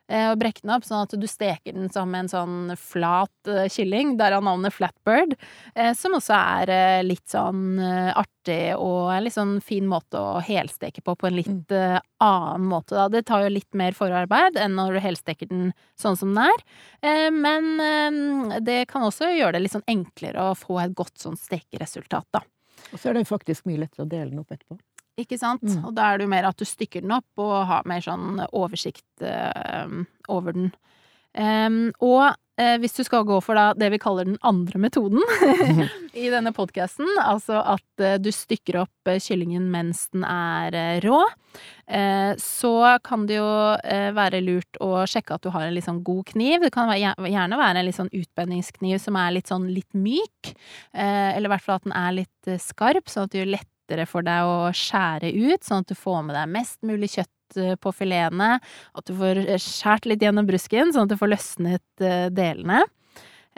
Eh, 0.09 0.27
Og 0.31 0.39
brekke 0.41 0.63
den 0.63 0.73
opp, 0.73 0.85
sånn 0.87 1.05
at 1.05 1.13
du 1.15 1.27
steker 1.29 1.75
den 1.75 1.89
som 1.93 2.13
en 2.17 2.29
sånn 2.31 2.73
flat 2.79 3.49
eh, 3.49 3.69
kylling, 3.71 4.15
derav 4.19 4.43
navnet 4.45 4.75
flatbird, 4.75 5.35
eh, 5.75 5.93
som 5.97 6.17
også 6.17 6.35
er 6.35 7.05
litt 7.05 7.29
sånn 7.29 7.79
artig 7.79 8.75
og 8.75 9.13
en 9.13 9.23
litt 9.25 9.35
sånn 9.35 9.57
fin 9.61 9.87
måte 9.89 10.19
å 10.19 10.41
helsteke 10.43 11.03
på, 11.05 11.15
på 11.19 11.29
en 11.29 11.37
litt 11.37 11.75
eh, 11.75 11.99
annen 12.25 12.67
måte, 12.71 12.97
da. 12.97 13.07
Det 13.13 13.23
tar 13.29 13.45
jo 13.45 13.53
litt 13.53 13.77
mer 13.77 13.95
forarbeid 13.97 14.57
enn 14.59 14.77
når 14.79 14.97
du 14.97 15.03
helsteker 15.05 15.49
den 15.51 15.71
sånn 15.99 16.17
som 16.19 16.33
den 16.35 16.49
er, 16.49 17.31
men 17.31 18.59
det 18.65 18.81
kan 18.91 19.05
også 19.05 19.29
gjøre 19.31 19.57
det 19.57 19.63
litt 19.63 19.75
sånn 19.77 19.87
enklere 19.91 20.49
å 20.49 20.57
få 20.57 20.81
et 20.83 20.95
godt 20.97 21.15
sånn 21.21 21.37
stekeresultat, 21.39 22.27
da. 22.35 22.43
Og 22.93 22.99
så 22.99 23.11
er 23.11 23.19
det 23.19 23.27
faktisk 23.29 23.67
mye 23.69 23.83
lettere 23.83 24.05
å 24.05 24.09
dele 24.09 24.31
den 24.31 24.41
opp 24.41 24.51
etterpå. 24.55 24.79
Ikke 25.19 25.39
sant? 25.41 25.65
Mm. 25.65 25.87
Og 25.89 25.95
da 25.97 26.09
er 26.09 26.19
det 26.19 26.27
jo 26.27 26.33
mer 26.33 26.49
at 26.49 26.59
du 26.59 26.67
stykker 26.67 27.05
den 27.05 27.15
opp 27.15 27.41
og 27.41 27.55
har 27.69 27.87
mer 27.89 28.03
sånn 28.05 28.39
oversikt 28.49 29.25
eh, 29.25 29.97
over 30.31 30.55
den. 30.55 30.71
Um, 31.37 31.91
og 32.01 32.31
eh, 32.59 32.75
hvis 32.81 32.95
du 32.97 33.03
skal 33.05 33.25
gå 33.27 33.37
for 33.43 33.57
da 33.57 33.69
det 33.77 33.91
vi 33.93 33.99
kaller 34.01 34.27
den 34.27 34.39
andre 34.45 34.81
metoden 34.81 35.21
i 36.17 36.29
denne 36.33 36.51
podkasten, 36.55 37.07
altså 37.21 37.61
at 37.75 38.03
eh, 38.03 38.17
du 38.21 38.31
stykker 38.33 38.81
opp 38.83 39.11
eh, 39.11 39.19
kyllingen 39.23 39.69
mens 39.71 40.07
den 40.13 40.25
er 40.27 40.75
eh, 40.75 40.99
rå, 41.05 41.21
eh, 41.85 42.33
så 42.41 42.73
kan 43.05 43.27
det 43.29 43.39
jo 43.39 43.49
eh, 43.83 44.09
være 44.17 44.41
lurt 44.45 44.81
å 44.83 45.05
sjekke 45.09 45.37
at 45.37 45.45
du 45.45 45.51
har 45.53 45.67
en 45.67 45.75
litt 45.77 45.87
sånn 45.87 46.03
god 46.05 46.25
kniv. 46.33 46.65
Det 46.65 46.73
kan 46.75 46.89
være, 46.91 47.13
gjerne 47.29 47.61
være 47.61 47.83
en 47.83 47.89
litt 47.89 47.99
sånn 47.99 48.13
utbenningskniv 48.13 48.99
som 49.05 49.19
er 49.21 49.37
litt 49.37 49.53
sånn 49.53 49.69
litt 49.73 49.89
myk, 49.93 50.53
eh, 50.97 51.35
eller 51.35 51.49
i 51.49 51.53
hvert 51.55 51.67
fall 51.67 51.79
at 51.79 51.87
den 51.87 51.97
er 51.97 52.21
litt 52.23 52.49
eh, 52.51 52.61
skarp, 52.61 53.05
sånn 53.09 53.29
at 53.29 53.35
det 53.35 53.43
gjør 53.43 53.53
lettere 53.89 54.05
for 54.07 54.21
deg 54.23 54.45
å 54.45 54.69
skjære 54.71 55.31
ut, 55.33 55.63
sånn 55.65 55.83
at 55.83 55.89
du 55.89 55.97
får 55.97 56.23
med 56.27 56.35
deg 56.35 56.51
mest 56.53 56.79
mulig 56.85 57.09
kjøtt 57.15 57.57
eh, 57.57 57.75
på 57.75 57.91
filetene, 57.91 58.59
at 58.93 59.05
du 59.05 59.13
får 59.17 59.41
eh, 59.47 59.57
skjært 59.57 60.05
litt 60.05 60.21
gjennom 60.21 60.45
brusken, 60.47 60.93
sånn 60.93 61.07
at 61.07 61.13
du 61.13 61.17
får 61.17 61.33
løsnet 61.33 62.03
eh, 62.03 62.29
delene. 62.29 62.83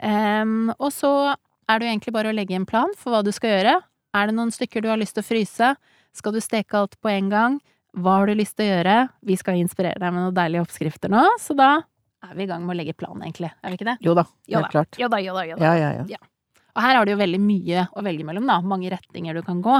Um, 0.02 0.72
og 0.80 0.90
så 0.90 1.34
er 1.68 1.78
det 1.78 1.86
jo 1.86 1.92
egentlig 1.92 2.14
bare 2.16 2.32
å 2.32 2.34
legge 2.34 2.56
en 2.56 2.66
plan 2.66 2.90
for 2.98 3.12
hva 3.12 3.22
du 3.22 3.30
skal 3.32 3.52
gjøre. 3.52 3.76
Er 4.16 4.26
det 4.28 4.34
noen 4.34 4.50
stykker 4.52 4.82
du 4.82 4.88
har 4.90 4.98
lyst 4.98 5.14
til 5.14 5.22
å 5.22 5.28
fryse? 5.28 5.74
Skal 6.16 6.34
du 6.34 6.40
steke 6.42 6.76
alt 6.76 6.98
på 7.00 7.12
en 7.12 7.30
gang? 7.32 7.60
Hva 7.92 8.18
har 8.18 8.28
du 8.28 8.34
lyst 8.34 8.56
til 8.56 8.66
å 8.66 8.72
gjøre? 8.72 8.96
Vi 9.28 9.36
skal 9.38 9.60
inspirere 9.60 10.00
deg 10.00 10.12
med 10.12 10.24
noen 10.24 10.36
deilige 10.36 10.64
oppskrifter 10.64 11.12
nå, 11.12 11.22
så 11.40 11.54
da 11.56 11.74
er 12.22 12.36
vi 12.38 12.46
i 12.46 12.50
gang 12.50 12.64
med 12.64 12.74
å 12.74 12.78
legge 12.80 12.96
planen, 12.96 13.22
egentlig. 13.26 13.52
Er 13.60 13.72
vi 13.72 13.78
ikke 13.78 13.88
det? 13.92 13.96
Jo 14.02 14.16
da, 14.16 14.24
Jo 14.48 14.60
helt 14.62 14.74
klart. 14.74 14.98
Jo 15.00 15.08
da, 15.12 15.18
jo 15.22 15.34
da, 15.36 15.46
jo 15.48 15.56
da. 15.58 15.70
Ja, 15.70 15.90
ja, 15.92 16.04
ja. 16.16 16.20
Og 16.72 16.80
her 16.80 16.96
har 16.96 17.04
du 17.04 17.12
jo 17.12 17.20
veldig 17.20 17.40
mye 17.42 17.86
å 17.92 18.04
velge 18.04 18.24
mellom, 18.24 18.46
da. 18.48 18.60
Mange 18.64 18.88
retninger 18.92 19.36
du 19.36 19.42
kan 19.44 19.60
gå. 19.64 19.74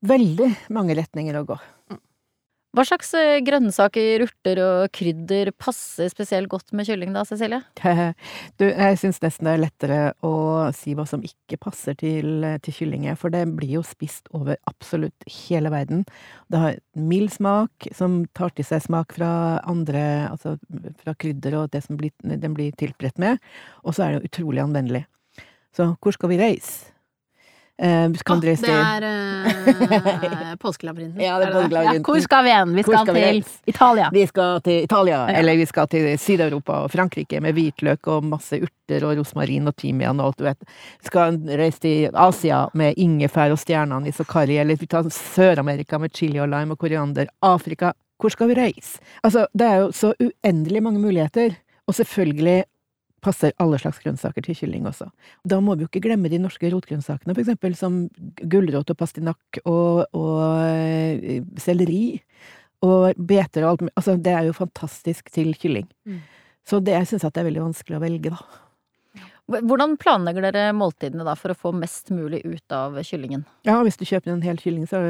Veldig 0.00 0.48
mange 0.72 0.96
retninger 0.96 1.36
å 1.36 1.44
gå. 1.48 1.58
Hva 2.70 2.84
slags 2.86 3.08
eh, 3.18 3.40
grønnsaker, 3.42 4.22
urter 4.22 4.60
og 4.62 4.92
krydder 4.94 5.48
passer 5.58 6.06
spesielt 6.12 6.46
godt 6.52 6.70
med 6.76 6.86
kylling 6.86 7.10
da, 7.16 7.24
Cecilie? 7.26 7.64
Du, 8.60 8.68
jeg 8.68 8.98
syns 9.00 9.18
nesten 9.24 9.48
det 9.48 9.54
er 9.56 9.62
lettere 9.64 9.98
å 10.26 10.32
si 10.76 10.94
hva 10.94 11.02
som 11.08 11.24
ikke 11.26 11.58
passer 11.64 11.98
til, 11.98 12.46
til 12.62 12.76
kyllinger, 12.76 13.18
for 13.18 13.34
det 13.34 13.42
blir 13.58 13.80
jo 13.80 13.82
spist 13.86 14.30
over 14.36 14.54
absolutt 14.70 15.26
hele 15.48 15.72
verden. 15.74 16.04
Det 16.52 16.62
har 16.62 16.78
mild 16.94 17.34
smak, 17.34 17.90
som 17.96 18.22
tar 18.38 18.54
til 18.54 18.68
seg 18.68 18.84
smak 18.86 19.16
fra 19.18 19.32
andre, 19.66 20.04
altså 20.30 20.54
fra 21.02 21.16
krydder 21.18 21.58
og 21.64 21.74
det 21.74 21.82
som 21.88 21.98
blir, 21.98 22.14
den 22.22 22.54
blir 22.54 22.70
tilberedt 22.78 23.18
med, 23.18 23.42
og 23.82 23.98
så 23.98 24.06
er 24.06 24.14
det 24.14 24.30
utrolig 24.30 24.62
anvendelig. 24.62 25.08
Så 25.74 25.90
hvor 25.98 26.14
skal 26.14 26.30
vi 26.30 26.38
reise? 26.38 26.94
Eh, 27.80 27.86
kan 27.88 28.14
kan 28.14 28.36
Åh, 28.38 28.44
reise 28.44 28.66
det 28.66 28.72
er 28.76 29.04
uh, 29.08 30.56
påskelabyrinten. 30.64 31.20
Ja, 31.24 31.38
det 31.40 31.46
påskelabyrinten. 31.46 31.94
Ja, 31.94 32.02
hvor 32.04 32.20
skal 32.20 32.44
vi 32.44 32.50
hen? 32.52 32.74
Vi 32.76 32.82
skal, 32.82 32.98
skal 32.98 33.14
til 33.14 33.38
vi 33.38 33.44
Italia. 33.72 34.10
Vi 34.12 34.24
skal 34.26 34.60
til 34.66 34.84
Italia, 34.84 35.20
Ja. 35.30 35.38
eller 35.38 35.56
vi 35.56 35.66
skal 35.66 35.88
til 35.88 36.18
Syd-Europa 36.18 36.82
og 36.84 36.90
Frankrike 36.92 37.40
med 37.40 37.56
hvitløk 37.56 38.10
og 38.12 38.26
masse 38.28 38.58
urter 38.60 39.06
og 39.08 39.16
rosmarin 39.16 39.68
og 39.70 39.76
timian 39.80 40.20
og 40.20 40.26
alt 40.26 40.38
du 40.42 40.44
vet. 40.44 40.68
Vi 41.00 41.08
skal 41.08 41.40
reise 41.62 41.80
til 41.80 42.10
Asia 42.14 42.66
med 42.74 43.00
ingefær 43.00 43.54
og 43.54 43.62
stjernene 43.62 44.08
i 44.08 44.12
Sokari, 44.12 44.58
eller 44.60 44.76
vi 44.76 44.86
tar 44.86 45.08
Sør-Amerika 45.08 45.98
med 45.98 46.12
chili 46.12 46.38
og 46.38 46.52
lime 46.52 46.76
og 46.76 46.78
koriander. 46.84 47.32
Afrika. 47.40 47.94
Hvor 48.20 48.28
skal 48.28 48.50
vi 48.52 48.58
reise? 48.60 49.00
Altså, 49.24 49.46
det 49.56 49.66
er 49.66 49.76
jo 49.86 49.92
så 49.96 50.12
uendelig 50.20 50.82
mange 50.82 51.00
muligheter, 51.00 51.56
og 51.88 51.96
selvfølgelig 51.96 52.64
passer 53.24 53.54
alle 53.62 53.78
slags 53.80 54.00
grønnsaker 54.02 54.44
til 54.44 54.56
kylling 54.58 54.88
også. 54.88 55.10
Da 55.48 55.60
må 55.64 55.76
vi 55.76 55.84
jo 55.84 55.90
ikke 55.90 56.02
glemme 56.04 56.30
de 56.32 56.40
norske 56.42 56.70
rotgrønnsakene, 56.72 57.34
for 57.34 57.42
eksempel 57.44 57.76
som 57.78 58.00
gulrot 58.40 58.92
og 58.92 58.98
pastinakk 59.00 59.62
og, 59.64 60.06
og 60.16 60.42
eh, 60.64 61.44
selleri 61.60 62.20
og 62.86 63.16
beter 63.16 63.66
og 63.66 63.74
alt. 63.74 63.86
Altså, 63.94 64.16
det 64.16 64.34
er 64.34 64.48
jo 64.48 64.56
fantastisk 64.56 65.30
til 65.34 65.52
kylling. 65.60 65.88
Mm. 66.08 66.20
Så 66.66 66.80
det, 66.84 66.96
jeg 66.96 67.08
syns 67.10 67.26
at 67.26 67.36
det 67.36 67.42
er 67.42 67.50
veldig 67.50 67.68
vanskelig 67.68 67.98
å 67.98 68.02
velge, 68.02 68.34
da. 68.34 68.40
Hvordan 69.50 69.96
planlegger 69.98 70.44
dere 70.46 70.70
måltidene 70.78 71.24
da 71.26 71.34
for 71.38 71.50
å 71.50 71.58
få 71.58 71.72
mest 71.74 72.12
mulig 72.14 72.44
ut 72.46 72.74
av 72.74 72.94
kyllingen? 73.02 73.42
Ja, 73.66 73.80
hvis 73.82 73.98
du 73.98 74.04
kjøper 74.06 74.30
en 74.30 74.44
hel 74.46 74.60
kylling, 74.62 74.86
så 74.86 75.00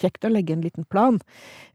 kjekt 0.00 0.26
å 0.26 0.32
legge 0.32 0.56
en 0.56 0.64
liten 0.64 0.86
plan. 0.90 1.20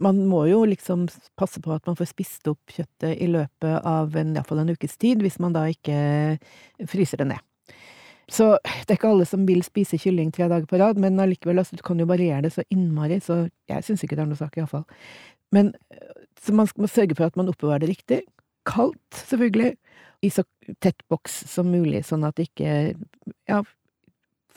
Man 0.03 0.23
må 0.29 0.45
jo 0.49 0.63
liksom 0.69 1.07
passe 1.39 1.61
på 1.63 1.73
at 1.75 1.85
man 1.89 1.97
får 1.99 2.11
spist 2.11 2.47
opp 2.51 2.75
kjøttet 2.75 3.21
i 3.21 3.29
løpet 3.31 3.85
av 3.85 4.15
en, 4.19 4.35
iallfall 4.35 4.63
en 4.63 4.73
ukes 4.75 4.97
tid, 5.01 5.23
hvis 5.23 5.39
man 5.43 5.55
da 5.55 5.67
ikke 5.71 6.37
fryser 6.91 7.23
det 7.23 7.29
ned. 7.35 7.43
Så 8.31 8.55
det 8.63 8.89
er 8.89 8.97
ikke 8.97 9.11
alle 9.13 9.27
som 9.29 9.45
vil 9.45 9.61
spise 9.65 9.99
kylling 10.01 10.31
tre 10.33 10.47
dager 10.49 10.65
på 10.69 10.79
rad, 10.81 10.97
men 11.01 11.19
allikevel, 11.21 11.61
altså, 11.61 11.77
du 11.77 11.83
kan 11.85 11.99
jo 12.01 12.07
variere 12.09 12.47
det 12.47 12.55
så 12.55 12.65
innmari, 12.73 13.19
så 13.21 13.43
jeg 13.69 13.85
syns 13.85 14.03
ikke 14.05 14.17
det 14.17 14.25
er 14.25 14.31
noe 14.31 14.39
sak, 14.39 14.57
iallfall. 14.57 14.85
Men 15.53 15.75
så 16.41 16.55
man 16.57 16.69
må 16.81 16.89
sørge 16.89 17.17
for 17.17 17.29
at 17.29 17.37
man 17.37 17.51
oppbevarer 17.51 17.85
det 17.85 17.93
riktig. 17.93 18.21
Kaldt, 18.65 19.21
selvfølgelig. 19.29 19.75
I 20.25 20.31
så 20.33 20.45
tett 20.81 21.05
boks 21.11 21.37
som 21.51 21.69
mulig, 21.69 22.01
sånn 22.07 22.25
at 22.25 22.37
det 22.39 22.47
ikke 22.49 22.95
ja, 23.49 23.61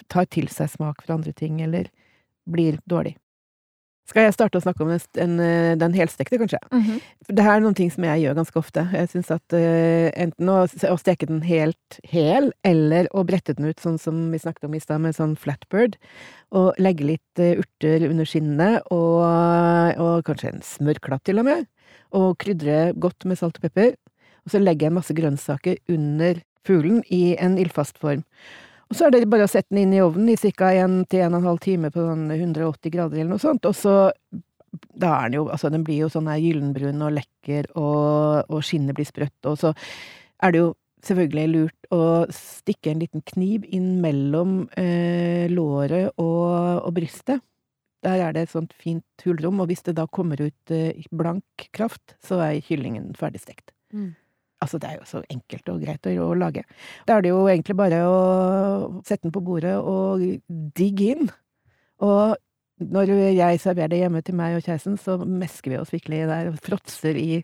tar 0.09 0.29
til 0.33 0.49
seg 0.53 0.71
smak 0.73 1.05
fra 1.05 1.19
andre 1.19 1.35
ting, 1.37 1.61
eller 1.65 1.91
blir 2.49 2.81
dårlig. 2.89 3.19
Skal 4.09 4.25
jeg 4.25 4.35
starte 4.39 4.57
å 4.57 4.65
snakke 4.65 4.85
om 4.85 4.89
den, 4.89 5.03
den, 5.19 5.35
eh, 5.45 5.75
den 5.77 5.93
helstekte, 5.93 6.39
kanskje? 6.41 6.61
For 7.27 7.37
det 7.37 7.45
her 7.45 7.59
er 7.59 7.65
noen 7.65 7.77
ting 7.77 7.91
som 7.93 8.07
jeg 8.09 8.23
gjør 8.23 8.39
ganske 8.39 8.57
ofte. 8.57 8.85
Jeg 8.97 9.11
syns 9.13 9.31
at 9.35 9.57
uh, 9.57 10.09
enten 10.17 10.49
å, 10.49 10.63
å 10.65 10.97
steke 11.01 11.29
den 11.29 11.43
helt 11.45 11.99
hel, 12.09 12.49
eller 12.65 13.11
å 13.13 13.27
brette 13.29 13.53
den 13.59 13.69
ut 13.69 13.85
sånn 13.85 13.99
som 14.01 14.23
vi 14.33 14.41
snakket 14.41 14.65
om 14.65 14.77
i 14.79 14.81
stad, 14.81 15.03
med 15.05 15.17
sånn 15.19 15.35
flatbird, 15.37 15.99
og 16.57 16.79
legge 16.81 17.11
litt 17.11 17.43
uh, 17.43 17.61
urter 17.61 18.07
under 18.09 18.29
skinnet, 18.29 18.89
og, 18.95 19.21
og 20.01 20.25
kanskje 20.25 20.55
en 20.55 20.65
smørklatt 20.65 21.27
til 21.29 21.43
og 21.43 21.51
med, 21.51 21.69
og 22.17 22.39
krydre 22.41 22.95
godt 22.97 23.29
med 23.29 23.41
salt 23.43 23.61
og 23.61 23.69
pepper, 23.69 23.93
og 24.47 24.55
så 24.55 24.63
legger 24.63 24.89
jeg 24.89 24.97
masse 24.97 25.19
grønnsaker 25.19 25.83
under 25.93 26.41
fuglen 26.65 27.05
i 27.13 27.37
en 27.37 27.61
ildfast 27.61 28.01
form. 28.01 28.25
Og 28.89 28.97
så 28.97 29.07
er 29.07 29.15
det 29.15 29.29
bare 29.29 29.45
å 29.45 29.51
sette 29.51 29.69
den 29.75 29.83
inn 29.85 29.97
i 29.99 30.03
ovnen 30.03 30.33
i 30.33 30.37
ca. 30.57 30.71
1 30.73 31.03
til 31.13 31.25
1 31.27 31.39
12 31.45 31.59
time 31.65 31.91
på 31.93 32.05
sånn 32.05 32.29
180 32.33 32.95
grader 32.95 33.21
eller 33.21 33.35
noe 33.35 33.43
sånt, 33.43 33.69
og 33.69 33.77
så 33.77 33.95
da 34.99 35.15
er 35.15 35.31
den 35.31 35.39
jo, 35.39 35.47
altså 35.53 35.71
den 35.73 35.85
blir 35.87 36.03
jo 36.05 36.11
sånn 36.13 36.29
her 36.31 36.41
gyllenbrun 36.43 37.05
og 37.05 37.15
lekker, 37.17 37.71
og, 37.81 38.49
og 38.53 38.65
skinnet 38.65 38.97
blir 38.97 39.09
sprøtt, 39.09 39.39
og 39.49 39.59
så 39.61 39.73
er 40.45 40.55
det 40.55 40.63
jo 40.63 40.71
selvfølgelig 41.07 41.53
lurt 41.53 41.93
å 41.95 42.03
stikke 42.35 42.93
en 42.93 43.03
liten 43.05 43.25
kniv 43.29 43.67
inn 43.75 43.99
mellom 44.03 44.65
eh, 44.79 45.47
låret 45.53 46.11
og, 46.19 46.83
og 46.83 46.91
brystet. 46.97 47.45
Der 48.07 48.23
er 48.23 48.35
det 48.35 48.47
et 48.47 48.55
sånt 48.55 48.75
fint 48.79 49.27
hulrom, 49.27 49.63
og 49.63 49.71
hvis 49.71 49.85
det 49.87 49.97
da 49.99 50.07
kommer 50.11 50.41
ut 50.43 50.75
eh, 50.75 51.07
blank 51.15 51.69
kraft, 51.75 52.17
så 52.25 52.41
er 52.45 52.63
kyllingen 52.67 53.13
ferdigstekt. 53.19 53.73
Mm. 53.95 54.13
Altså, 54.59 54.81
det 54.83 54.91
er 54.91 54.99
jo 54.99 55.07
så 55.07 55.23
enkelt 55.31 55.71
og 55.71 55.83
greit 55.85 56.07
å, 56.11 56.33
lage. 56.35 56.65
Da 57.07 57.17
er 57.17 57.23
det 57.23 57.31
jo 57.31 57.45
egentlig 57.47 57.77
bare 57.79 58.01
å 58.09 58.19
sette 59.07 59.29
den 59.29 59.35
på 59.35 59.45
bordet 59.47 59.77
og 59.79 60.25
digge 60.75 61.13
inn. 61.15 61.31
Og 62.03 62.35
når 62.79 63.11
jeg 63.35 63.59
serverer 63.63 63.91
det 63.93 64.01
hjemme 64.03 64.23
til 64.27 64.35
meg 64.39 64.57
og 64.57 64.65
kjæresten, 64.67 64.97
så 64.99 65.17
mesker 65.23 65.71
vi 65.73 65.81
oss 65.81 65.95
virkelig 65.95 66.27
der 66.31 66.51
og 66.51 66.59
fråtser 66.63 67.15
i 67.19 67.43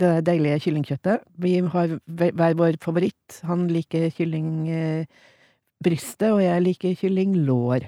det 0.00 0.12
deilige 0.26 0.60
kyllingkjøttet. 0.66 1.18
Vi 1.40 1.52
har 1.74 1.88
hver 2.06 2.54
vår 2.60 2.74
favoritt. 2.84 3.28
Han 3.48 3.60
liker 3.72 4.02
kyllingbrystet, 4.16 6.28
og 6.30 6.40
jeg 6.44 6.64
liker 6.64 7.00
kyllinglår. 7.00 7.80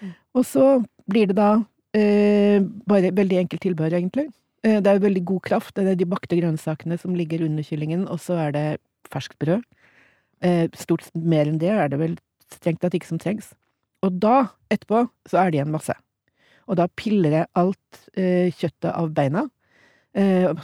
Mm. 0.00 0.12
Og 0.36 0.42
så 0.44 0.64
blir 1.08 1.26
det 1.30 1.38
da 1.38 1.50
eh, 1.96 2.58
bare 2.88 3.16
veldig 3.16 3.38
enkelt 3.44 3.62
tilbehør, 3.64 3.94
egentlig. 4.00 4.28
Eh, 4.66 4.80
Det 4.82 4.90
er 4.90 4.98
jo 4.98 5.04
veldig 5.06 5.24
god 5.30 5.42
kraft. 5.48 5.74
Det 5.76 5.86
er 5.92 5.98
de 6.00 6.08
bakte 6.08 6.38
grønnsakene 6.38 6.98
som 7.00 7.14
ligger 7.14 7.44
under 7.46 7.62
kyllingen, 7.66 8.06
og 8.10 8.18
så 8.22 8.38
er 8.46 8.52
det 8.56 8.66
ferskt 9.12 9.38
brød. 9.42 9.62
Eh, 10.42 10.68
Stort 10.74 11.06
mer 11.14 11.46
enn 11.46 11.60
det 11.62 11.70
er 11.72 11.88
det 11.92 12.00
vel 12.00 12.16
strengt 12.52 12.80
tatt 12.82 12.94
ikke 12.94 13.08
som 13.12 13.18
trengs. 13.22 13.52
Og 14.02 14.18
da, 14.20 14.48
etterpå, 14.70 15.06
så 15.28 15.38
er 15.40 15.50
det 15.50 15.60
igjen 15.60 15.72
masse. 15.74 15.94
Og 16.66 16.76
da 16.80 16.86
piller 16.98 17.30
jeg 17.40 17.46
alt 17.54 18.00
eh, 18.18 18.50
kjøttet 18.52 18.90
av 18.92 19.12
beina. 19.14 19.46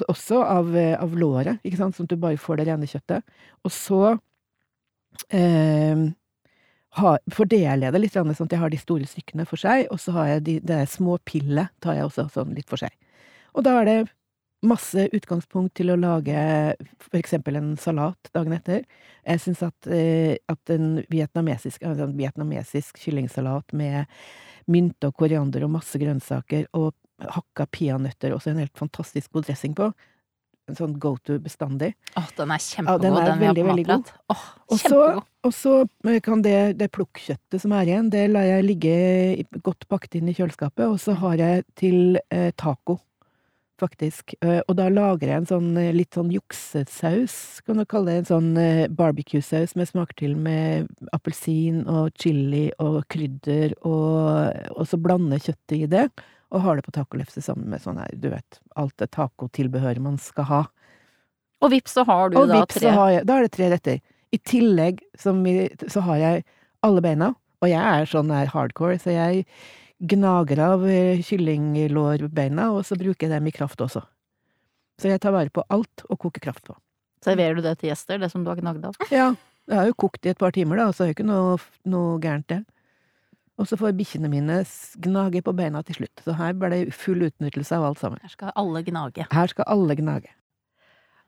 Også 0.09 0.39
av, 0.41 0.71
av 0.75 1.13
låret, 1.13 1.59
ikke 1.63 1.77
sant, 1.77 1.93
sånn 1.97 2.07
at 2.09 2.15
du 2.15 2.21
bare 2.23 2.39
får 2.41 2.57
det 2.57 2.65
rene 2.71 2.87
kjøttet. 2.89 3.21
Og 3.69 3.73
så 3.75 3.99
eh, 5.29 6.07
fordeler 7.37 7.85
jeg 7.87 7.93
det 7.95 8.01
litt, 8.01 8.17
sånn 8.17 8.33
at 8.33 8.55
jeg 8.57 8.63
har 8.63 8.73
de 8.73 8.81
store 8.81 9.09
stykkene 9.09 9.45
for 9.49 9.61
seg, 9.61 9.87
og 9.93 10.01
så 10.01 10.15
har 10.17 10.31
jeg 10.35 10.45
de, 10.49 10.55
det 10.73 10.81
små 10.93 11.19
pillet 11.29 11.69
tar 11.85 11.99
jeg 11.99 12.09
også 12.09 12.31
sånn 12.33 12.57
litt 12.57 12.69
for 12.73 12.81
seg. 12.81 12.97
Og 13.55 13.65
da 13.67 13.81
er 13.81 13.89
det 13.89 14.01
masse 14.63 15.09
utgangspunkt 15.11 15.75
til 15.79 15.91
å 15.91 15.99
lage 15.99 16.39
for 17.03 17.19
eksempel 17.19 17.59
en 17.59 17.73
salat 17.81 18.31
dagen 18.35 18.55
etter. 18.55 18.85
Jeg 19.27 19.43
syns 19.43 19.63
at, 19.67 19.89
eh, 19.91 20.37
at 20.49 20.71
en 20.71 21.03
vietnamesisk, 21.11 21.83
altså 21.83 22.07
en 22.07 22.17
vietnamesisk 22.17 23.01
kyllingsalat 23.03 23.75
med 23.75 24.07
mynte 24.71 25.11
og 25.11 25.19
koriander 25.19 25.67
og 25.67 25.75
masse 25.75 25.99
grønnsaker 25.99 26.69
og 26.79 26.95
hakka 27.23 27.67
peanøtter, 27.75 28.35
også 28.35 28.53
en 28.53 28.63
helt 28.63 28.79
fantastisk 28.79 29.33
god 29.35 29.51
dressing 29.51 29.75
på. 29.79 29.91
En 30.71 30.79
sånn 30.79 30.95
go 31.03 31.17
to 31.27 31.41
bestandig. 31.43 31.93
Åh, 32.17 32.29
den 32.39 32.51
er 32.55 32.63
kjempegod, 32.63 33.03
Ja, 33.03 33.11
den 33.11 33.17
er 33.19 33.27
den 33.27 33.41
vi 33.41 33.47
har 33.47 33.55
veldig, 33.55 33.65
på 33.65 33.71
veldig 33.73 33.87
god. 33.87 34.13
matprat. 34.31 35.29
Og 35.43 35.55
så, 35.59 35.73
kan 36.23 36.43
det, 36.43 36.59
det 36.79 36.93
plukkkjøttet 36.95 37.61
som 37.61 37.75
er 37.75 37.91
igjen, 37.91 38.11
det 38.15 38.29
lar 38.31 38.47
jeg 38.47 38.67
ligge 38.69 38.93
godt 39.67 39.89
pakket 39.91 40.21
inn 40.21 40.31
i 40.31 40.35
kjøleskapet, 40.39 40.87
og 40.87 41.01
så 41.03 41.19
har 41.19 41.35
jeg 41.43 41.65
til 41.75 42.21
eh, 42.31 42.53
taco. 42.55 43.01
Faktisk. 43.83 44.35
Eh, 44.41 44.61
Og 44.69 44.77
da 44.79 44.87
lager 44.93 45.29
jeg 45.29 45.41
en 45.43 45.49
sånn 45.51 45.71
eh, 45.81 45.91
litt 45.95 46.15
sånn 46.17 46.31
juksesaus, 46.33 47.35
kan 47.67 47.81
du 47.81 47.85
kalle 47.89 48.13
det. 48.13 48.19
En 48.23 48.31
sånn 48.31 48.51
eh, 48.61 48.87
barbecue-saus 48.89 49.75
med 49.79 49.91
smak 49.91 50.15
til 50.19 50.37
med 50.39 50.89
appelsin 51.13 51.83
og 51.91 52.13
chili 52.23 52.69
og 52.83 53.03
krydder, 53.13 53.75
og, 53.83 54.55
og 54.77 54.87
så 54.89 55.01
blander 55.03 55.43
kjøttet 55.43 55.77
i 55.81 55.91
det. 55.91 56.07
Og 56.53 56.61
har 56.67 56.77
det 56.79 56.85
på 56.87 56.93
tacolefse 56.93 57.41
sammen 57.45 57.71
med 57.73 57.81
sånn 57.85 58.01
her, 58.01 58.11
du 58.13 58.29
vet, 58.33 58.59
alt 58.77 58.95
det 59.01 59.11
tacotilbehøret 59.17 60.03
man 60.05 60.19
skal 60.21 60.49
ha. 60.51 60.63
Og 61.63 61.71
vips, 61.73 61.95
så 61.97 62.05
har 62.05 62.33
du 62.33 62.37
Og 62.41 62.49
da 62.51 62.61
vips, 62.61 62.77
tre. 62.77 62.89
så 62.89 62.97
har 62.97 63.13
jeg, 63.15 63.27
da 63.29 63.37
er 63.39 63.47
det 63.47 63.53
tre 63.55 63.71
retter. 63.73 64.01
I 64.33 64.39
tillegg 64.49 65.01
vi, 65.45 65.55
så 65.89 66.03
har 66.09 66.19
jeg 66.21 66.45
alle 66.85 67.05
beina, 67.05 67.31
og 67.63 67.71
jeg 67.71 67.81
er 68.03 68.09
sånn 68.11 68.33
her 68.35 68.51
hardcore, 68.53 68.99
så 69.01 69.15
jeg 69.15 69.45
gnager 70.03 70.61
av 70.65 70.85
eh, 70.89 71.23
kyllinglårbeina, 71.23 72.71
og 72.75 72.83
så 72.87 72.99
bruker 72.99 73.29
jeg 73.29 73.35
dem 73.37 73.47
i 73.49 73.55
kraft 73.55 73.81
også. 73.85 74.03
Så 75.01 75.11
jeg 75.11 75.23
tar 75.23 75.35
vare 75.35 75.53
på 75.53 75.65
alt 75.73 76.05
og 76.09 76.19
koker 76.27 76.43
kraft 76.43 76.67
på. 76.67 76.77
Serverer 77.23 77.59
du 77.59 77.63
det 77.65 77.77
til 77.81 77.93
gjester, 77.93 78.19
det 78.19 78.31
som 78.33 78.43
du 78.43 78.51
har 78.51 78.59
gnagd 78.59 78.85
av? 78.91 78.99
Ja, 79.15 79.31
jeg 79.71 79.79
har 79.79 79.89
jo 79.89 79.99
kokt 80.05 80.27
i 80.27 80.33
et 80.33 80.41
par 80.43 80.55
timer, 80.55 80.81
da, 80.81 80.91
så 80.91 81.05
er 81.05 81.13
jo 81.13 81.17
ikke 81.17 81.29
noe, 81.29 81.57
noe 81.89 82.19
gærent, 82.23 82.49
det. 82.51 82.63
Og 83.61 83.69
så 83.69 83.77
får 83.79 83.95
bikkjene 83.95 84.31
mine 84.33 84.63
gnage 85.05 85.43
på 85.45 85.55
beina 85.55 85.83
til 85.87 86.01
slutt. 86.01 86.23
Så 86.25 86.35
her 86.35 86.55
ble 86.59 86.71
det 86.73 86.97
full 86.97 87.23
utnyttelse 87.29 87.77
av 87.77 87.85
alt 87.91 88.01
sammen. 88.01 88.23
Her 88.25 88.33
skal 88.33 88.55
alle 88.59 88.83
gnage. 88.87 89.27
Her 89.31 89.53
skal 89.53 89.69
alle 89.71 89.95
gnage. 89.99 90.33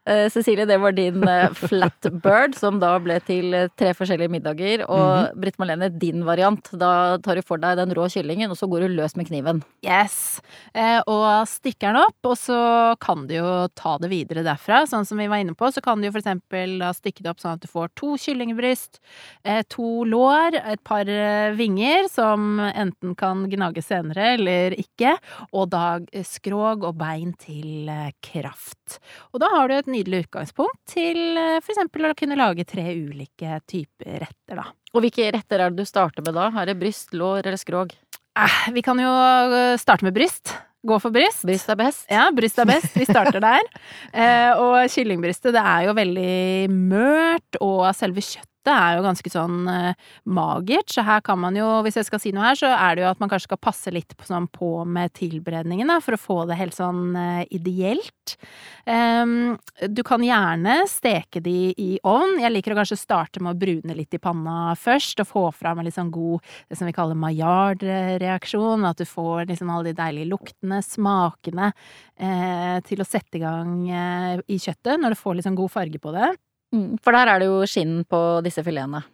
Eh, 0.06 0.28
Cecilie, 0.28 0.66
det 0.68 0.76
var 0.78 0.92
din 0.92 1.22
eh, 1.28 1.50
flatbird, 1.56 2.54
som 2.60 2.76
da 2.80 2.90
ble 3.00 3.16
til 3.24 3.54
eh, 3.56 3.70
tre 3.72 3.94
forskjellige 3.96 4.32
middager. 4.34 4.82
Og 4.92 5.38
Britt 5.40 5.56
Marlene, 5.60 5.88
din 5.88 6.26
variant. 6.26 6.68
Da 6.76 7.16
tar 7.24 7.40
du 7.40 7.44
for 7.46 7.62
deg 7.62 7.78
den 7.80 7.94
rå 7.96 8.04
kyllingen, 8.12 8.52
og 8.52 8.58
så 8.60 8.68
går 8.68 8.84
du 8.84 8.98
løs 8.98 9.16
med 9.16 9.30
kniven. 9.30 9.62
Yes. 9.86 10.42
Eh, 10.76 11.00
og 11.08 11.48
stikker 11.48 11.94
den 11.94 12.02
opp, 12.02 12.18
og 12.28 12.36
så 12.36 12.58
kan 13.00 13.24
du 13.30 13.38
jo 13.38 13.54
ta 13.72 13.94
det 14.02 14.10
videre 14.12 14.44
derfra. 14.44 14.82
Sånn 14.90 15.08
som 15.08 15.20
vi 15.20 15.28
var 15.32 15.40
inne 15.40 15.56
på, 15.56 15.72
så 15.72 15.80
kan 15.84 16.02
du 16.02 16.10
jo 16.10 16.12
for 16.12 16.20
eksempel 16.20 16.76
da 16.82 16.92
stikke 16.92 17.24
det 17.24 17.32
opp 17.32 17.40
sånn 17.40 17.56
at 17.56 17.64
du 17.64 17.70
får 17.72 17.94
to 17.96 18.12
kyllingbryst, 18.20 19.00
eh, 19.48 19.62
to 19.72 20.04
lår, 20.04 20.60
et 20.74 20.84
par 20.84 21.08
vinger 21.56 22.10
som 22.12 22.60
enten 22.60 23.16
kan 23.16 23.46
gnage 23.48 23.80
senere 23.84 24.34
eller 24.34 24.76
ikke, 24.76 25.14
og 25.56 25.70
da 25.72 25.96
skrog 26.26 26.84
og 26.84 26.98
bein 27.00 27.32
til 27.40 27.88
kraft. 28.24 28.98
Og 29.32 29.40
da 29.40 29.48
har 29.54 29.70
du 29.70 29.76
et 29.78 29.93
nydelig 29.94 30.26
utgangspunkt 30.26 30.80
til 30.90 31.20
f.eks. 31.38 31.64
for 31.64 31.74
eksempel 31.76 32.10
å 32.10 32.16
kunne 32.18 32.38
lage 32.38 32.66
tre 32.68 32.90
ulike 32.92 33.60
typer 33.70 34.24
retter, 34.26 34.58
da. 34.60 34.68
Og 34.94 35.02
hvilke 35.02 35.30
retter 35.34 35.62
er 35.62 35.72
det 35.72 35.82
du 35.82 35.88
starter 35.88 36.22
med 36.26 36.36
da? 36.36 36.50
Er 36.60 36.70
det 36.70 36.78
bryst, 36.78 37.14
lår 37.16 37.48
eller 37.48 37.58
skrog? 37.58 37.94
Eh, 38.34 38.60
vi 38.74 38.82
kan 38.82 38.98
jo 38.98 39.10
eh, 39.10 39.74
starte 39.78 40.06
med 40.06 40.14
bryst. 40.14 40.54
Gå 40.84 40.98
for 41.00 41.14
bryst. 41.14 41.46
Bryst 41.48 41.70
er 41.72 41.78
best. 41.80 42.04
Ja, 42.12 42.28
bryst 42.34 42.58
er 42.60 42.68
best. 42.68 42.96
Vi 42.98 43.06
starter 43.08 43.42
der. 43.42 43.62
Eh, 44.14 44.52
og 44.60 44.76
kyllingbrystet, 44.92 45.50
det 45.56 45.58
er 45.58 45.88
jo 45.88 45.94
veldig 45.96 46.70
mørt, 46.70 47.56
og 47.64 47.88
selve 47.98 48.22
kjøttet 48.22 48.53
er 48.72 48.96
jo 48.96 49.04
ganske 49.04 49.30
sånn 49.32 49.68
eh, 49.68 50.10
magert, 50.24 50.88
så 50.94 51.04
her 51.04 51.20
kan 51.24 51.40
man 51.40 51.56
jo, 51.58 51.66
hvis 51.84 51.98
jeg 52.00 52.08
skal 52.08 52.22
si 52.22 52.32
noe 52.34 52.46
her, 52.46 52.58
så 52.58 52.70
er 52.72 52.96
det 52.96 53.04
jo 53.04 53.10
at 53.10 53.20
man 53.20 53.30
kanskje 53.32 53.50
skal 53.50 53.60
passe 53.60 53.92
litt 53.92 54.14
på, 54.16 54.26
sånn, 54.28 54.48
på 54.52 54.70
med 54.88 55.12
tilberedningen, 55.18 55.90
da, 55.90 55.98
for 56.04 56.16
å 56.16 56.20
få 56.20 56.38
det 56.48 56.58
helt 56.60 56.76
sånn 56.76 57.16
eh, 57.18 57.42
ideelt. 57.54 58.36
Um, 58.84 59.56
du 59.88 60.02
kan 60.06 60.24
gjerne 60.24 60.82
steke 60.90 61.40
de 61.44 61.72
i 61.80 61.90
ovn. 62.04 62.38
Jeg 62.42 62.52
liker 62.52 62.74
å 62.74 62.78
kanskje 62.80 63.00
starte 63.00 63.42
med 63.44 63.54
å 63.54 63.60
brune 63.60 63.96
litt 63.96 64.16
i 64.16 64.22
panna 64.22 64.74
først, 64.78 65.20
og 65.24 65.30
få 65.30 65.44
fram 65.56 65.80
en 65.80 65.88
litt 65.88 65.96
sånn 65.96 66.12
god, 66.14 66.44
det 66.68 66.78
som 66.78 66.88
vi 66.88 66.96
kaller 66.96 67.18
maillard-reaksjon, 67.20 68.88
at 68.88 69.00
du 69.00 69.08
får 69.08 69.50
liksom 69.52 69.72
alle 69.72 69.90
de 69.90 69.98
deilige 70.00 70.30
luktene, 70.32 70.80
smakene, 70.84 71.72
eh, 72.16 72.80
til 72.88 73.02
å 73.02 73.08
sette 73.08 73.40
i 73.40 73.44
gang 73.44 73.76
eh, 73.88 74.42
i 74.48 74.58
kjøttet, 74.60 74.98
når 75.00 75.14
du 75.14 75.20
får 75.20 75.38
litt 75.38 75.48
sånn 75.48 75.58
god 75.58 75.72
farge 75.72 76.00
på 76.00 76.14
det. 76.16 76.34
Mm, 76.74 76.98
For 77.04 77.14
der 77.14 77.30
er 77.30 77.42
det 77.42 77.48
jo 77.48 77.62
skinn 77.70 78.00
på 78.10 78.20
disse 78.44 78.64
filetene. 78.66 79.04